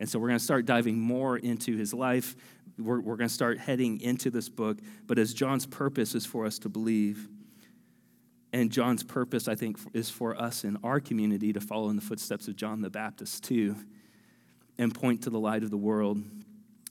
And 0.00 0.08
so 0.08 0.18
we're 0.18 0.28
going 0.28 0.38
to 0.38 0.44
start 0.44 0.64
diving 0.64 0.98
more 0.98 1.36
into 1.36 1.76
his 1.76 1.92
life. 1.92 2.34
We're, 2.80 3.00
we're 3.00 3.16
going 3.16 3.28
to 3.28 3.34
start 3.34 3.58
heading 3.58 4.00
into 4.00 4.30
this 4.30 4.48
book. 4.48 4.78
But 5.06 5.18
as 5.18 5.34
John's 5.34 5.66
purpose 5.66 6.14
is 6.14 6.26
for 6.26 6.46
us 6.46 6.58
to 6.60 6.68
believe, 6.68 7.28
and 8.52 8.70
John's 8.70 9.02
purpose, 9.02 9.48
I 9.48 9.54
think, 9.54 9.78
is 9.94 10.10
for 10.10 10.40
us 10.40 10.64
in 10.64 10.76
our 10.82 11.00
community 11.00 11.52
to 11.52 11.60
follow 11.60 11.88
in 11.90 11.96
the 11.96 12.02
footsteps 12.02 12.48
of 12.48 12.56
John 12.56 12.80
the 12.80 12.90
Baptist 12.90 13.44
too, 13.44 13.76
and 14.78 14.94
point 14.94 15.22
to 15.22 15.30
the 15.30 15.38
light 15.38 15.62
of 15.62 15.70
the 15.70 15.76
world, 15.76 16.22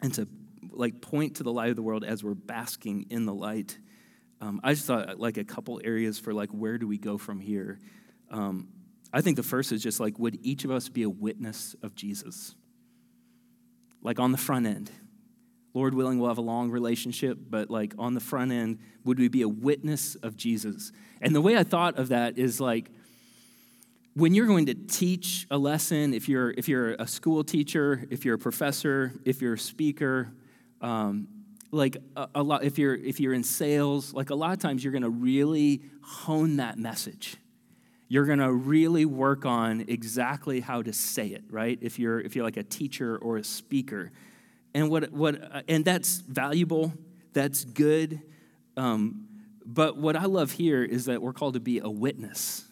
and 0.02 0.14
to 0.14 0.28
like 0.72 1.02
point 1.02 1.38
to 1.38 1.44
the 1.44 1.52
light 1.52 1.70
of 1.70 1.76
the 1.76 1.82
world 1.82 2.04
as 2.04 2.24
we're 2.24 2.36
basking 2.36 3.08
in 3.10 3.26
the 3.26 3.34
light. 3.34 3.78
Um, 4.40 4.62
I 4.64 4.74
just 4.74 4.86
thought 4.86 5.20
like 5.20 5.38
a 5.38 5.44
couple 5.44 5.82
areas 5.84 6.18
for 6.18 6.34
like 6.34 6.50
where 6.52 6.78
do 6.78 6.88
we 6.88 6.98
go 6.98 7.18
from 7.18 7.42
here. 7.42 7.80
Um, 8.32 8.70
I 9.12 9.22
think 9.22 9.36
the 9.36 9.44
first 9.44 9.72
is 9.72 9.84
just 9.84 10.00
like 10.00 10.18
would 10.18 10.40
each 10.42 10.64
of 10.64 10.72
us 10.72 10.88
be 10.88 11.04
a 11.04 11.10
witness 11.10 11.76
of 11.82 11.96
Jesus? 11.96 12.56
like 14.02 14.20
on 14.20 14.32
the 14.32 14.38
front 14.38 14.66
end. 14.66 14.92
Lord 15.80 15.94
willing, 15.94 16.20
we'll 16.20 16.28
have 16.28 16.38
a 16.38 16.42
long 16.42 16.70
relationship, 16.70 17.38
but 17.50 17.70
like 17.70 17.94
on 17.98 18.14
the 18.14 18.20
front 18.20 18.52
end, 18.52 18.80
would 19.06 19.18
we 19.18 19.30
be 19.30 19.44
a 19.44 19.48
witness 19.48 20.16
of 20.16 20.36
Jesus? 20.36 20.92
And 21.22 21.34
the 21.34 21.40
way 21.40 21.56
I 21.56 21.64
thought 21.64 21.98
of 21.98 22.10
that 22.10 22.38
is 22.38 22.60
like, 22.60 22.92
when 24.14 24.34
you're 24.34 24.46
going 24.46 24.66
to 24.66 24.74
teach 24.74 25.48
a 25.50 25.58
lesson, 25.58 26.14
if 26.14 26.28
you're, 26.28 26.52
if 26.52 26.68
you're 26.68 26.96
a 26.96 27.08
school 27.08 27.46
teacher, 27.46 28.06
if 28.10 28.26
you're 28.26 28.36
a 28.36 28.40
professor, 28.40 29.14
if 29.24 29.42
you're 29.42 29.54
a 29.54 29.58
speaker, 29.58 30.34
um, 30.82 31.30
like 31.72 31.96
a, 32.18 32.28
a, 32.36 32.44
lot, 32.44 32.66
if 32.66 32.78
you're, 32.78 32.96
if 32.96 33.22
you're 33.22 33.34
in 33.34 33.46
sales, 33.46 34.14
like 34.14 34.32
a 34.32 34.36
lot 34.36 34.52
of 34.52 34.60
times 34.60 34.84
you're 34.84 34.92
going 34.92 35.04
to 35.04 35.10
really 35.10 35.82
hone 36.02 36.58
that 36.58 36.78
message. 36.78 37.38
You're 38.10 38.26
going 38.26 38.40
to 38.40 38.52
really 38.52 39.06
work 39.06 39.46
on 39.46 39.86
exactly 39.88 40.60
how 40.60 40.82
to 40.82 40.92
say 40.92 41.28
it, 41.28 41.46
right? 41.50 41.80
If 41.82 41.98
you're, 41.98 42.20
if 42.20 42.36
you're 42.36 42.44
like 42.44 42.58
a 42.58 42.64
teacher 42.64 43.18
or 43.18 43.38
a 43.38 43.46
speaker. 43.46 44.12
And, 44.74 44.90
what, 44.90 45.12
what, 45.12 45.64
and 45.68 45.84
that's 45.84 46.18
valuable, 46.20 46.94
that's 47.34 47.66
good. 47.66 48.22
Um, 48.78 49.28
but 49.66 49.98
what 49.98 50.16
I 50.16 50.26
love 50.26 50.52
here 50.52 50.84
is 50.84 51.06
that 51.06 51.22
we're 51.22 51.34
called 51.34 51.56
to 51.56 51.60
be 51.60 51.80
a 51.80 51.90
witness 51.90 52.70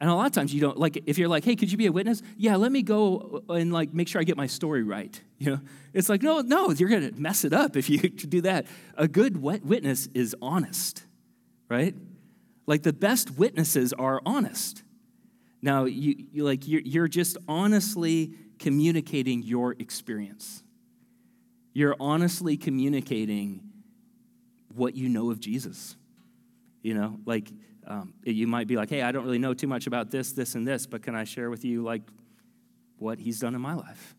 and 0.00 0.08
a 0.08 0.14
lot 0.14 0.26
of 0.26 0.32
times 0.32 0.54
you 0.54 0.60
don't 0.60 0.78
like 0.78 1.02
if 1.06 1.18
you're 1.18 1.28
like, 1.28 1.44
"Hey, 1.44 1.56
could 1.56 1.72
you 1.72 1.78
be 1.78 1.86
a 1.86 1.92
witness?" 1.92 2.22
Yeah, 2.36 2.56
let 2.56 2.70
me 2.70 2.82
go 2.82 3.42
and 3.48 3.72
like 3.72 3.92
make 3.92 4.06
sure 4.06 4.20
I 4.20 4.24
get 4.24 4.36
my 4.36 4.46
story 4.46 4.82
right. 4.82 5.20
You 5.38 5.52
know, 5.52 5.60
it's 5.92 6.08
like, 6.08 6.22
no, 6.22 6.40
no, 6.40 6.70
you're 6.70 6.88
gonna 6.88 7.12
mess 7.16 7.44
it 7.44 7.52
up 7.52 7.76
if 7.76 7.90
you 7.90 7.98
do 8.08 8.40
that. 8.42 8.66
A 8.96 9.08
good 9.08 9.42
witness 9.42 10.08
is 10.14 10.36
honest, 10.40 11.04
right? 11.68 11.94
Like 12.66 12.82
the 12.82 12.92
best 12.92 13.38
witnesses 13.38 13.92
are 13.92 14.20
honest. 14.24 14.84
Now, 15.62 15.86
you, 15.86 16.26
you 16.32 16.44
like 16.44 16.68
you're, 16.68 16.82
you're 16.82 17.08
just 17.08 17.36
honestly 17.48 18.34
communicating 18.60 19.42
your 19.42 19.72
experience. 19.78 20.62
You're 21.78 21.94
honestly 22.00 22.56
communicating 22.56 23.60
what 24.74 24.96
you 24.96 25.08
know 25.08 25.30
of 25.30 25.38
Jesus. 25.38 25.94
You 26.82 26.94
know, 26.94 27.20
like 27.24 27.52
um, 27.86 28.14
you 28.24 28.48
might 28.48 28.66
be 28.66 28.74
like, 28.74 28.90
hey, 28.90 29.00
I 29.00 29.12
don't 29.12 29.22
really 29.24 29.38
know 29.38 29.54
too 29.54 29.68
much 29.68 29.86
about 29.86 30.10
this, 30.10 30.32
this, 30.32 30.56
and 30.56 30.66
this, 30.66 30.86
but 30.86 31.04
can 31.04 31.14
I 31.14 31.22
share 31.22 31.50
with 31.50 31.64
you 31.64 31.84
like 31.84 32.02
what 32.96 33.20
he's 33.20 33.38
done 33.38 33.54
in 33.54 33.60
my 33.60 33.74
life? 33.74 34.16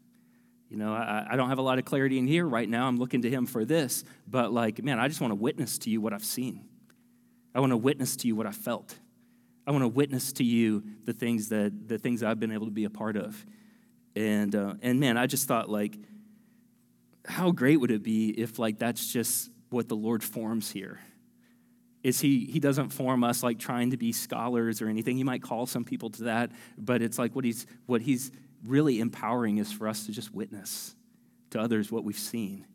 You 0.69 0.77
know, 0.77 0.93
I, 0.93 1.27
I 1.31 1.35
don't 1.35 1.49
have 1.49 1.57
a 1.57 1.61
lot 1.61 1.79
of 1.79 1.83
clarity 1.83 2.17
in 2.17 2.27
here 2.27 2.47
right 2.47 2.69
now. 2.69 2.87
I'm 2.87 2.97
looking 2.97 3.23
to 3.23 3.29
him 3.29 3.45
for 3.45 3.65
this, 3.65 4.05
but 4.25 4.53
like, 4.53 4.81
man, 4.81 4.97
I 4.97 5.09
just 5.09 5.19
want 5.19 5.31
to 5.31 5.35
witness 5.35 5.79
to 5.79 5.89
you 5.89 5.99
what 5.99 6.13
I've 6.13 6.23
seen. 6.23 6.63
I 7.53 7.59
want 7.59 7.73
to 7.73 7.77
witness 7.77 8.15
to 8.15 8.27
you 8.27 8.37
what 8.37 8.47
I 8.47 8.53
felt. 8.53 8.97
I 9.67 9.71
want 9.71 9.83
to 9.83 9.89
witness 9.89 10.31
to 10.31 10.45
you 10.45 10.81
the 11.03 11.11
things 11.11 11.49
that 11.49 11.89
the 11.89 11.97
things 11.97 12.23
I've 12.23 12.39
been 12.39 12.53
able 12.53 12.67
to 12.67 12.71
be 12.71 12.85
a 12.85 12.89
part 12.89 13.17
of. 13.17 13.45
And 14.15 14.55
uh, 14.55 14.75
and 14.81 15.01
man, 15.01 15.17
I 15.17 15.27
just 15.27 15.45
thought 15.45 15.69
like, 15.69 15.97
how 17.29 17.51
great 17.51 17.79
would 17.79 17.91
it 17.91 18.03
be 18.03 18.29
if 18.29 18.59
like 18.59 18.79
that's 18.79 19.11
just 19.11 19.49
what 19.69 19.87
the 19.87 19.95
Lord 19.95 20.23
forms 20.23 20.71
here? 20.71 20.99
is 22.03 22.21
he 22.21 22.45
he 22.45 22.59
doesn't 22.59 22.89
form 22.89 23.23
us 23.23 23.43
like 23.43 23.59
trying 23.59 23.91
to 23.91 23.97
be 23.97 24.11
scholars 24.11 24.81
or 24.81 24.87
anything. 24.87 25.17
He 25.17 25.23
might 25.23 25.41
call 25.41 25.65
some 25.65 25.83
people 25.83 26.09
to 26.11 26.23
that 26.23 26.51
but 26.77 27.01
it's 27.01 27.17
like 27.17 27.35
what 27.35 27.45
he's 27.45 27.65
what 27.85 28.01
he's 28.01 28.31
really 28.65 28.99
empowering 28.99 29.57
is 29.57 29.71
for 29.71 29.87
us 29.87 30.05
to 30.05 30.11
just 30.11 30.33
witness 30.33 30.95
to 31.51 31.59
others 31.59 31.91
what 31.91 32.03
we've 32.03 32.17
seen 32.17 32.65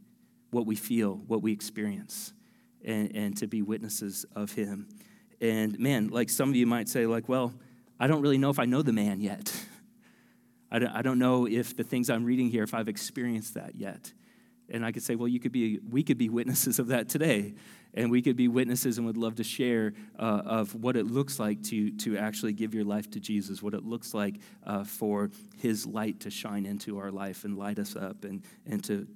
what 0.51 0.67
we 0.67 0.77
feel 0.77 1.15
what 1.27 1.43
we 1.43 1.53
experience 1.53 2.33
and, 2.85 3.15
and 3.15 3.37
to 3.39 3.47
be 3.47 3.63
witnesses 3.63 4.27
of 4.37 4.53
him. 4.53 4.89
And 5.41 5.79
man 5.79 6.09
like 6.09 6.29
some 6.29 6.49
of 6.49 6.57
you 6.57 6.67
might 6.67 6.89
say 6.89 7.07
like 7.07 7.29
well 7.29 7.55
i 7.99 8.07
don't 8.07 8.21
really 8.21 8.39
know 8.39 8.51
if 8.51 8.59
i 8.59 8.65
know 8.65 8.83
the 8.83 8.93
man 8.93 9.21
yet. 9.21 9.53
I 10.71 10.81
don't, 10.81 10.91
I 10.91 11.03
don't 11.03 11.21
know 11.21 11.47
if 11.47 11.77
the 11.77 11.85
things 11.85 12.11
i'm 12.11 12.25
reading 12.25 12.51
here 12.51 12.65
if 12.65 12.75
i've 12.75 12.89
experienced 12.89 13.55
that 13.55 13.77
yet 13.77 14.13
and 14.71 14.85
I 14.85 14.93
could 14.93 15.03
say, 15.03 15.15
well, 15.15 15.29
you 15.29 15.41
could 15.41 15.53
be, 15.53 15.79
we 15.91 16.03
could 16.03 16.19
be 16.19 16.29
witnesses 16.29 16.79
of 16.79 16.89
that 16.89 17.09
today. 17.09 17.55
And 17.97 18.11
we 18.11 18.23
could 18.23 18.37
be 18.37 18.49
witnesses 18.49 18.99
and 18.99 19.07
would 19.07 19.17
love 19.17 19.37
to 19.37 19.45
share 19.45 19.93
uh, 20.19 20.43
of 20.45 20.75
what 20.75 20.97
it 20.97 21.07
looks 21.07 21.39
like 21.39 21.63
to, 21.65 21.91
to 21.99 22.17
actually 22.17 22.53
give 22.53 22.75
your 22.75 22.83
life 22.83 23.09
to 23.13 23.21
Jesus, 23.21 23.63
what 23.63 23.73
it 23.73 23.85
looks 23.85 24.13
like 24.15 24.41
uh, 24.67 24.83
for 24.83 25.31
his 25.59 25.87
light 25.87 26.21
to 26.21 26.31
shine 26.31 26.67
into 26.67 26.99
our 26.99 27.13
life 27.13 27.45
and 27.45 27.57
light 27.57 27.79
us 27.79 27.95
up 27.95 28.25
and, 28.25 28.43
and 28.67 28.83
to 28.85 29.07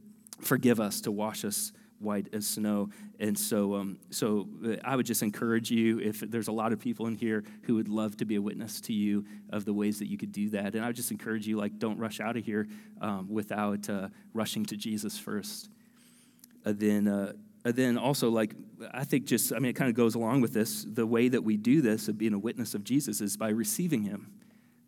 forgive 0.40 0.78
us, 0.78 1.00
to 1.00 1.11
wash 1.11 1.44
us 1.44 1.72
white 2.00 2.28
as 2.32 2.46
snow. 2.46 2.90
And 3.18 3.37
so, 3.37 3.74
um, 3.74 3.98
so 4.11 4.48
uh, 4.64 4.76
I 4.84 4.96
would 4.96 5.06
just 5.06 5.22
encourage 5.22 5.70
you 5.70 5.98
if 6.00 6.20
there's 6.20 6.48
a 6.48 6.52
lot 6.52 6.72
of 6.72 6.78
people 6.78 7.06
in 7.06 7.16
here 7.16 7.44
who 7.62 7.74
would 7.74 7.88
love 7.88 8.16
to 8.18 8.24
be 8.24 8.37
a 8.37 8.42
witness 8.42 8.80
to 8.82 8.92
you 8.92 9.24
of 9.50 9.64
the 9.64 9.72
ways 9.72 9.98
that 9.98 10.08
you 10.08 10.16
could 10.16 10.32
do 10.32 10.50
that. 10.50 10.74
And 10.74 10.84
I 10.84 10.88
would 10.88 10.96
just 10.96 11.11
encourage 11.11 11.46
you, 11.46 11.56
like, 11.56 11.78
don't 11.78 11.98
rush 11.98 12.20
out 12.20 12.37
of 12.37 12.44
here 12.44 12.66
um, 13.00 13.28
without 13.28 13.88
uh, 13.88 14.08
rushing 14.32 14.64
to 14.66 14.76
Jesus 14.76 15.18
first. 15.18 15.70
Uh, 16.64 16.72
then, 16.76 17.08
uh, 17.08 17.32
then 17.64 17.98
also, 17.98 18.30
like, 18.30 18.54
I 18.92 19.04
think 19.04 19.26
just, 19.26 19.52
I 19.52 19.58
mean, 19.58 19.70
it 19.70 19.76
kind 19.76 19.88
of 19.88 19.96
goes 19.96 20.14
along 20.14 20.40
with 20.40 20.52
this. 20.52 20.87
The 20.88 21.06
way 21.06 21.28
that 21.28 21.42
we 21.42 21.56
do 21.56 21.80
this 21.80 22.08
of 22.08 22.16
being 22.16 22.34
a 22.34 22.38
witness 22.38 22.74
of 22.74 22.84
Jesus 22.84 23.20
is 23.20 23.37
by 23.37 23.48
receiving 23.48 24.04
him, 24.04 24.32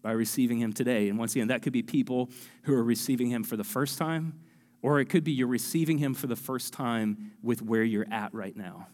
by 0.03 0.13
receiving 0.13 0.61
him 0.61 0.73
today. 0.73 1.09
And 1.09 1.19
once 1.19 1.35
again, 1.35 1.49
that 1.49 1.63
could 1.63 1.73
be 1.73 1.83
people 1.83 2.31
who 2.63 2.75
are 2.75 2.85
receiving 2.85 3.29
him 3.29 3.43
for 3.43 3.57
the 3.57 3.65
first 3.65 3.99
time 3.99 4.35
or 4.83 5.01
it 5.01 5.07
could 5.07 5.25
be 5.25 5.33
you're 5.33 5.47
receiving 5.47 5.99
him 5.99 6.15
for 6.15 6.27
the 6.27 6.37
first 6.37 6.73
time 6.73 7.33
with 7.43 7.63
where 7.63 7.83
you're 7.83 8.07
at 8.11 8.33
right 8.33 8.57
now. 8.57 8.89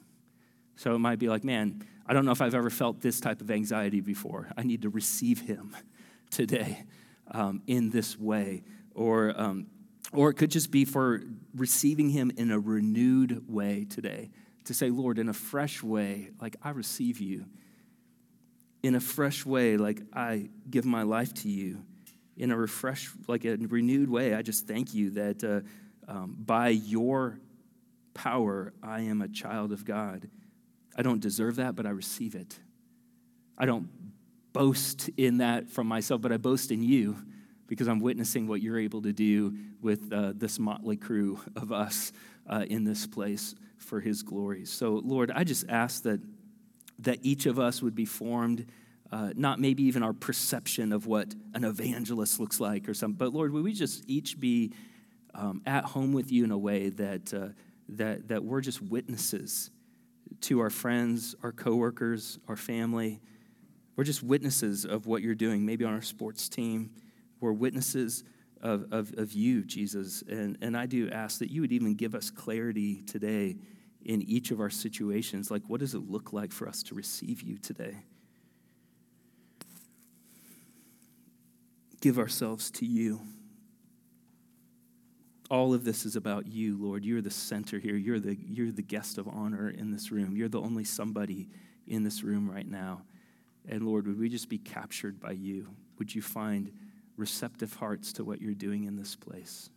So 0.77 0.95
it 0.95 0.99
might 0.99 1.19
be 1.19 1.29
like, 1.29 1.45
man, 1.45 1.87
I 2.07 2.13
don't 2.13 2.25
know 2.25 2.33
if 2.33 2.43
I've 2.43 2.55
ever 2.55 2.71
felt 2.71 3.01
this 3.01 3.21
type 3.21 3.41
of 3.41 3.51
anxiety 3.51 4.01
before. 4.01 4.49
I 4.57 4.63
need 4.63 4.83
to 4.83 4.89
receive 4.89 5.41
him 5.41 5.77
today 6.31 6.85
um, 7.31 7.63
in 7.67 7.91
this 7.91 8.19
way. 8.19 8.63
Or, 8.95 9.33
um, 9.37 9.67
or 10.13 10.31
it 10.31 10.35
could 10.35 10.51
just 10.51 10.71
be 10.71 10.85
for 10.85 11.23
receiving 11.55 12.11
him 12.11 12.33
in 12.37 12.51
a 12.51 12.59
renewed 12.59 13.45
way 13.49 13.87
today. 13.89 14.31
To 14.65 14.75
say, 14.75 14.91
Lord, 14.91 15.19
in 15.19 15.29
a 15.29 15.33
fresh 15.33 15.83
way, 15.83 16.31
like 16.41 16.57
I 16.63 16.71
receive 16.71 17.21
you. 17.21 17.47
In 18.83 18.95
a 18.95 19.01
fresh 19.01 19.47
way, 19.47 19.77
like 19.77 20.03
I 20.13 20.49
give 20.69 20.85
my 20.85 21.03
life 21.03 21.33
to 21.35 21.49
you 21.49 21.85
in 22.37 22.51
a 22.51 22.57
refresh, 22.57 23.11
like 23.27 23.45
a 23.45 23.57
renewed 23.57 24.11
way. 24.11 24.35
I 24.35 24.43
just 24.43 24.67
thank 24.67 24.95
you 24.95 25.11
that 25.11 25.45
uh, 25.45 25.61
um, 26.11 26.37
by 26.39 26.69
your 26.69 27.39
power, 28.15 28.73
I 28.83 29.01
am 29.03 29.23
a 29.23 29.29
child 29.29 29.73
of 29.73 29.85
God. 29.85 30.29
I 30.97 31.03
don't 31.03 31.21
deserve 31.21 31.57
that, 31.57 31.77
but 31.77 31.87
I 31.87 31.91
receive 31.91 32.35
it. 32.35 32.59
I 33.59 33.67
don't 33.67 33.89
boast 34.53 35.11
in 35.17 35.39
that 35.39 35.69
from 35.69 35.87
myself, 35.87 36.21
but 36.21 36.33
I 36.33 36.39
boast 36.39 36.71
in 36.71 36.83
you 36.83 37.17
because 37.67 37.89
I'm 37.89 38.01
witnessing 38.01 38.47
what 38.47 38.63
you're 38.63 38.79
able 38.79 39.03
to 39.03 39.13
do 39.13 39.55
with 39.83 40.13
uh, 40.13 40.33
this 40.35 40.59
motley 40.59 40.97
crew 40.97 41.41
of 41.57 41.73
us 41.73 42.13
uh, 42.47 42.65
in 42.69 42.85
this 42.85 43.07
place 43.07 43.55
for 43.79 44.01
his 44.01 44.23
glory. 44.23 44.65
So, 44.65 45.01
Lord, 45.05 45.31
I 45.31 45.45
just 45.45 45.69
ask 45.69 46.03
that, 46.05 46.21
that 47.01 47.19
each 47.23 47.47
of 47.47 47.59
us 47.59 47.83
would 47.83 47.95
be 47.95 48.05
formed 48.05 48.67
uh, 49.13 49.31
not 49.37 49.61
maybe 49.61 49.85
even 49.85 50.03
our 50.03 50.13
perception 50.13 50.93
of 50.93 51.07
what 51.07 51.35
an 51.55 51.65
evangelist 51.65 52.41
looks 52.41 52.61
like 52.61 52.89
or 52.89 52.95
something, 52.95 53.17
but 53.17 53.33
Lord, 53.33 53.53
would 53.53 53.65
we 53.65 53.73
just 53.73 54.05
each 54.09 54.39
be 54.39 54.73
um, 55.35 55.63
at 55.67 55.85
home 55.85 56.13
with 56.13 56.33
you 56.33 56.45
in 56.45 56.51
a 56.51 56.59
way 56.59 56.89
that, 56.89 57.33
uh, 57.35 57.49
that, 57.91 58.29
that 58.29 58.45
we're 58.45 58.61
just 58.61 58.81
witnesses 58.83 59.71
to 60.43 60.61
our 60.61 60.71
friends, 60.71 61.35
our 61.43 61.53
coworkers, 61.53 62.39
our 62.49 62.57
family. 62.57 63.21
We're 63.95 64.05
just 64.05 64.23
witnesses 64.23 64.85
of 64.85 65.07
what 65.07 65.23
you're 65.23 65.35
doing, 65.35 65.65
maybe 65.65 65.85
on 65.85 65.95
our 65.95 66.03
sports 66.03 66.49
team. 66.49 66.91
We're 67.41 67.53
witnesses 67.53 68.25
of, 68.61 68.93
of, 68.93 69.15
of 69.19 69.33
you, 69.33 69.65
Jesus. 69.65 70.23
And, 70.29 70.59
and 70.61 70.77
I 70.77 70.87
do 70.87 71.11
ask 71.11 71.39
that 71.39 71.51
you 71.51 71.61
would 71.61 71.73
even 71.73 71.95
give 71.95 72.15
us 72.15 72.31
clarity 72.31 73.03
today 73.03 73.57
in 74.05 74.23
each 74.23 74.51
of 74.51 74.61
our 74.61 74.71
situations. 74.71 75.51
Like, 75.51 75.63
what 75.67 75.81
does 75.81 75.95
it 75.95 76.09
look 76.11 76.33
like 76.33 76.53
for 76.53 76.69
us 76.69 76.83
to 76.85 76.95
receive 76.95 77.43
you 77.43 77.59
today? 77.59 77.97
Give 82.01 82.19
ourselves 82.19 82.71
to 82.73 82.87
you. 82.87 83.21
All 85.49 85.73
of 85.73 85.85
this 85.85 86.05
is 86.05 86.17
about 86.17 86.47
you, 86.47 86.77
Lord. 86.77 87.05
You're 87.05 87.23
the 87.23 87.31
center 87.31 87.79
here. 87.79 87.97
You're 87.97 88.19
the, 88.19 88.37
you're 88.37 88.73
the 88.73 88.83
guest 88.83 89.17
of 89.17 89.29
honor 89.29 89.71
in 89.71 89.93
this 89.93 90.11
room. 90.11 90.37
You're 90.37 90.49
the 90.49 90.61
only 90.61 90.85
somebody 90.85 91.49
in 91.87 92.03
this 92.03 92.23
room 92.23 92.51
right 92.51 92.69
now. 92.69 93.03
And 93.69 93.85
Lord, 93.85 94.07
would 94.07 94.19
we 94.19 94.29
just 94.29 94.49
be 94.49 94.59
captured 94.59 95.21
by 95.21 95.33
you? 95.33 95.69
Would 95.99 96.15
you 96.15 96.23
find 96.23 96.73
receptive 97.17 97.75
hearts 97.75 98.13
to 98.15 98.25
what 98.25 98.41
you're 98.41 98.55
doing 98.55 98.85
in 98.85 98.97
this 98.97 99.15
place? 99.15 99.71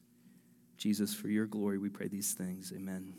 Jesus, 0.78 1.14
for 1.14 1.28
your 1.28 1.46
glory, 1.46 1.78
we 1.78 1.90
pray 1.90 2.08
these 2.08 2.34
things. 2.34 2.74
Amen. 2.76 3.14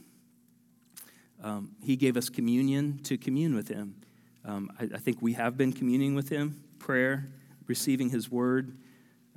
Um, 1.42 1.72
he 1.82 1.96
gave 1.96 2.16
us 2.16 2.28
communion 2.28 3.00
to 3.04 3.16
commune 3.16 3.54
with 3.54 3.68
him. 3.68 3.96
Um, 4.44 4.70
I, 4.78 4.84
I 4.94 4.98
think 4.98 5.20
we 5.20 5.34
have 5.34 5.56
been 5.56 5.72
communing 5.72 6.14
with 6.14 6.28
him, 6.28 6.64
prayer, 6.78 7.28
receiving 7.70 8.10
his 8.10 8.30
word. 8.30 8.76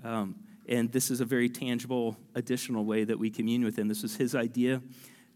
Um, 0.04 0.36
and 0.68 0.92
this 0.92 1.10
is 1.12 1.22
a 1.22 1.26
very 1.26 1.48
tangible, 1.48 2.18
additional 2.36 2.84
way 2.84 3.06
that 3.06 3.18
we 3.18 3.30
commune 3.30 3.64
with 3.64 3.78
him. 3.78 3.88
This 3.88 4.02
was 4.02 4.18
his 4.18 4.36
idea 4.36 4.82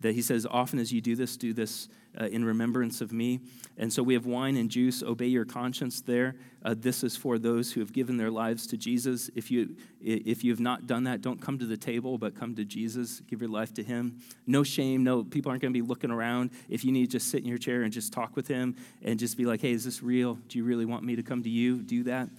that 0.01 0.13
he 0.13 0.21
says, 0.21 0.45
Often 0.49 0.79
as 0.79 0.91
you 0.91 1.01
do 1.01 1.15
this, 1.15 1.37
do 1.37 1.53
this 1.53 1.89
uh, 2.19 2.25
in 2.25 2.43
remembrance 2.43 3.01
of 3.01 3.11
me. 3.11 3.39
And 3.77 3.91
so 3.91 4.01
we 4.01 4.13
have 4.15 4.25
wine 4.25 4.57
and 4.57 4.69
juice. 4.69 5.03
Obey 5.03 5.27
your 5.27 5.45
conscience 5.45 6.01
there. 6.01 6.35
Uh, 6.63 6.75
this 6.77 7.03
is 7.03 7.15
for 7.15 7.37
those 7.37 7.71
who 7.71 7.79
have 7.79 7.93
given 7.93 8.17
their 8.17 8.31
lives 8.31 8.65
to 8.67 8.77
Jesus. 8.77 9.29
If 9.35 9.51
you, 9.51 9.75
if 10.01 10.43
you 10.43 10.51
have 10.51 10.59
not 10.59 10.87
done 10.87 11.03
that, 11.03 11.21
don't 11.21 11.41
come 11.41 11.59
to 11.59 11.65
the 11.65 11.77
table, 11.77 12.17
but 12.17 12.35
come 12.35 12.55
to 12.55 12.65
Jesus. 12.65 13.21
Give 13.21 13.41
your 13.41 13.49
life 13.49 13.73
to 13.75 13.83
him. 13.83 14.19
No 14.45 14.63
shame. 14.63 15.03
No, 15.03 15.23
people 15.23 15.49
aren't 15.51 15.61
going 15.61 15.73
to 15.73 15.79
be 15.79 15.85
looking 15.85 16.11
around. 16.11 16.51
If 16.69 16.83
you 16.83 16.91
need 16.91 17.05
to 17.05 17.11
just 17.17 17.29
sit 17.29 17.41
in 17.41 17.47
your 17.47 17.59
chair 17.59 17.83
and 17.83 17.93
just 17.93 18.11
talk 18.11 18.35
with 18.35 18.47
him 18.47 18.75
and 19.03 19.19
just 19.19 19.37
be 19.37 19.45
like, 19.45 19.61
hey, 19.61 19.71
is 19.71 19.85
this 19.85 20.01
real? 20.01 20.35
Do 20.47 20.57
you 20.57 20.63
really 20.63 20.85
want 20.85 21.03
me 21.03 21.15
to 21.15 21.23
come 21.23 21.43
to 21.43 21.49
you? 21.49 21.81
Do 21.81 22.03
that. 22.03 22.29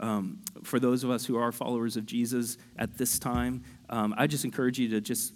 Um, 0.00 0.40
for 0.62 0.78
those 0.78 1.04
of 1.04 1.10
us 1.10 1.24
who 1.24 1.36
are 1.36 1.52
followers 1.52 1.96
of 1.96 2.06
Jesus 2.06 2.58
at 2.78 2.98
this 2.98 3.18
time, 3.18 3.62
um, 3.88 4.14
I 4.16 4.26
just 4.26 4.44
encourage 4.44 4.78
you 4.78 4.88
to 4.90 5.00
just 5.00 5.32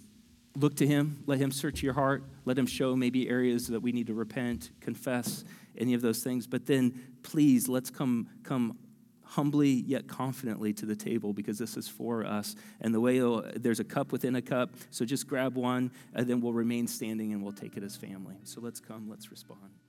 look 0.55 0.75
to 0.77 0.87
Him, 0.87 1.23
let 1.25 1.39
Him 1.39 1.51
search 1.51 1.81
your 1.81 1.93
heart, 1.93 2.23
let 2.45 2.57
Him 2.57 2.65
show 2.65 2.95
maybe 2.95 3.29
areas 3.29 3.67
that 3.67 3.79
we 3.79 3.91
need 3.91 4.07
to 4.07 4.13
repent, 4.13 4.71
confess, 4.79 5.43
any 5.77 5.93
of 5.93 6.01
those 6.01 6.23
things. 6.23 6.47
But 6.47 6.65
then 6.65 7.17
please, 7.23 7.67
let's 7.67 7.89
come, 7.89 8.27
come 8.43 8.77
humbly 9.23 9.69
yet 9.69 10.07
confidently 10.07 10.73
to 10.73 10.85
the 10.85 10.95
table 10.95 11.31
because 11.31 11.57
this 11.57 11.77
is 11.77 11.87
for 11.87 12.25
us. 12.25 12.55
And 12.81 12.93
the 12.93 12.99
way 12.99 13.19
there's 13.55 13.79
a 13.79 13.85
cup 13.85 14.11
within 14.11 14.35
a 14.35 14.41
cup, 14.41 14.71
so 14.89 15.05
just 15.05 15.27
grab 15.27 15.55
one, 15.55 15.91
and 16.13 16.27
then 16.27 16.41
we'll 16.41 16.53
remain 16.53 16.85
standing 16.87 17.31
and 17.31 17.41
we'll 17.41 17.53
take 17.53 17.77
it 17.77 17.83
as 17.83 17.95
family. 17.95 18.35
So 18.43 18.59
let's 18.59 18.81
come, 18.81 19.09
let's 19.09 19.31
respond. 19.31 19.80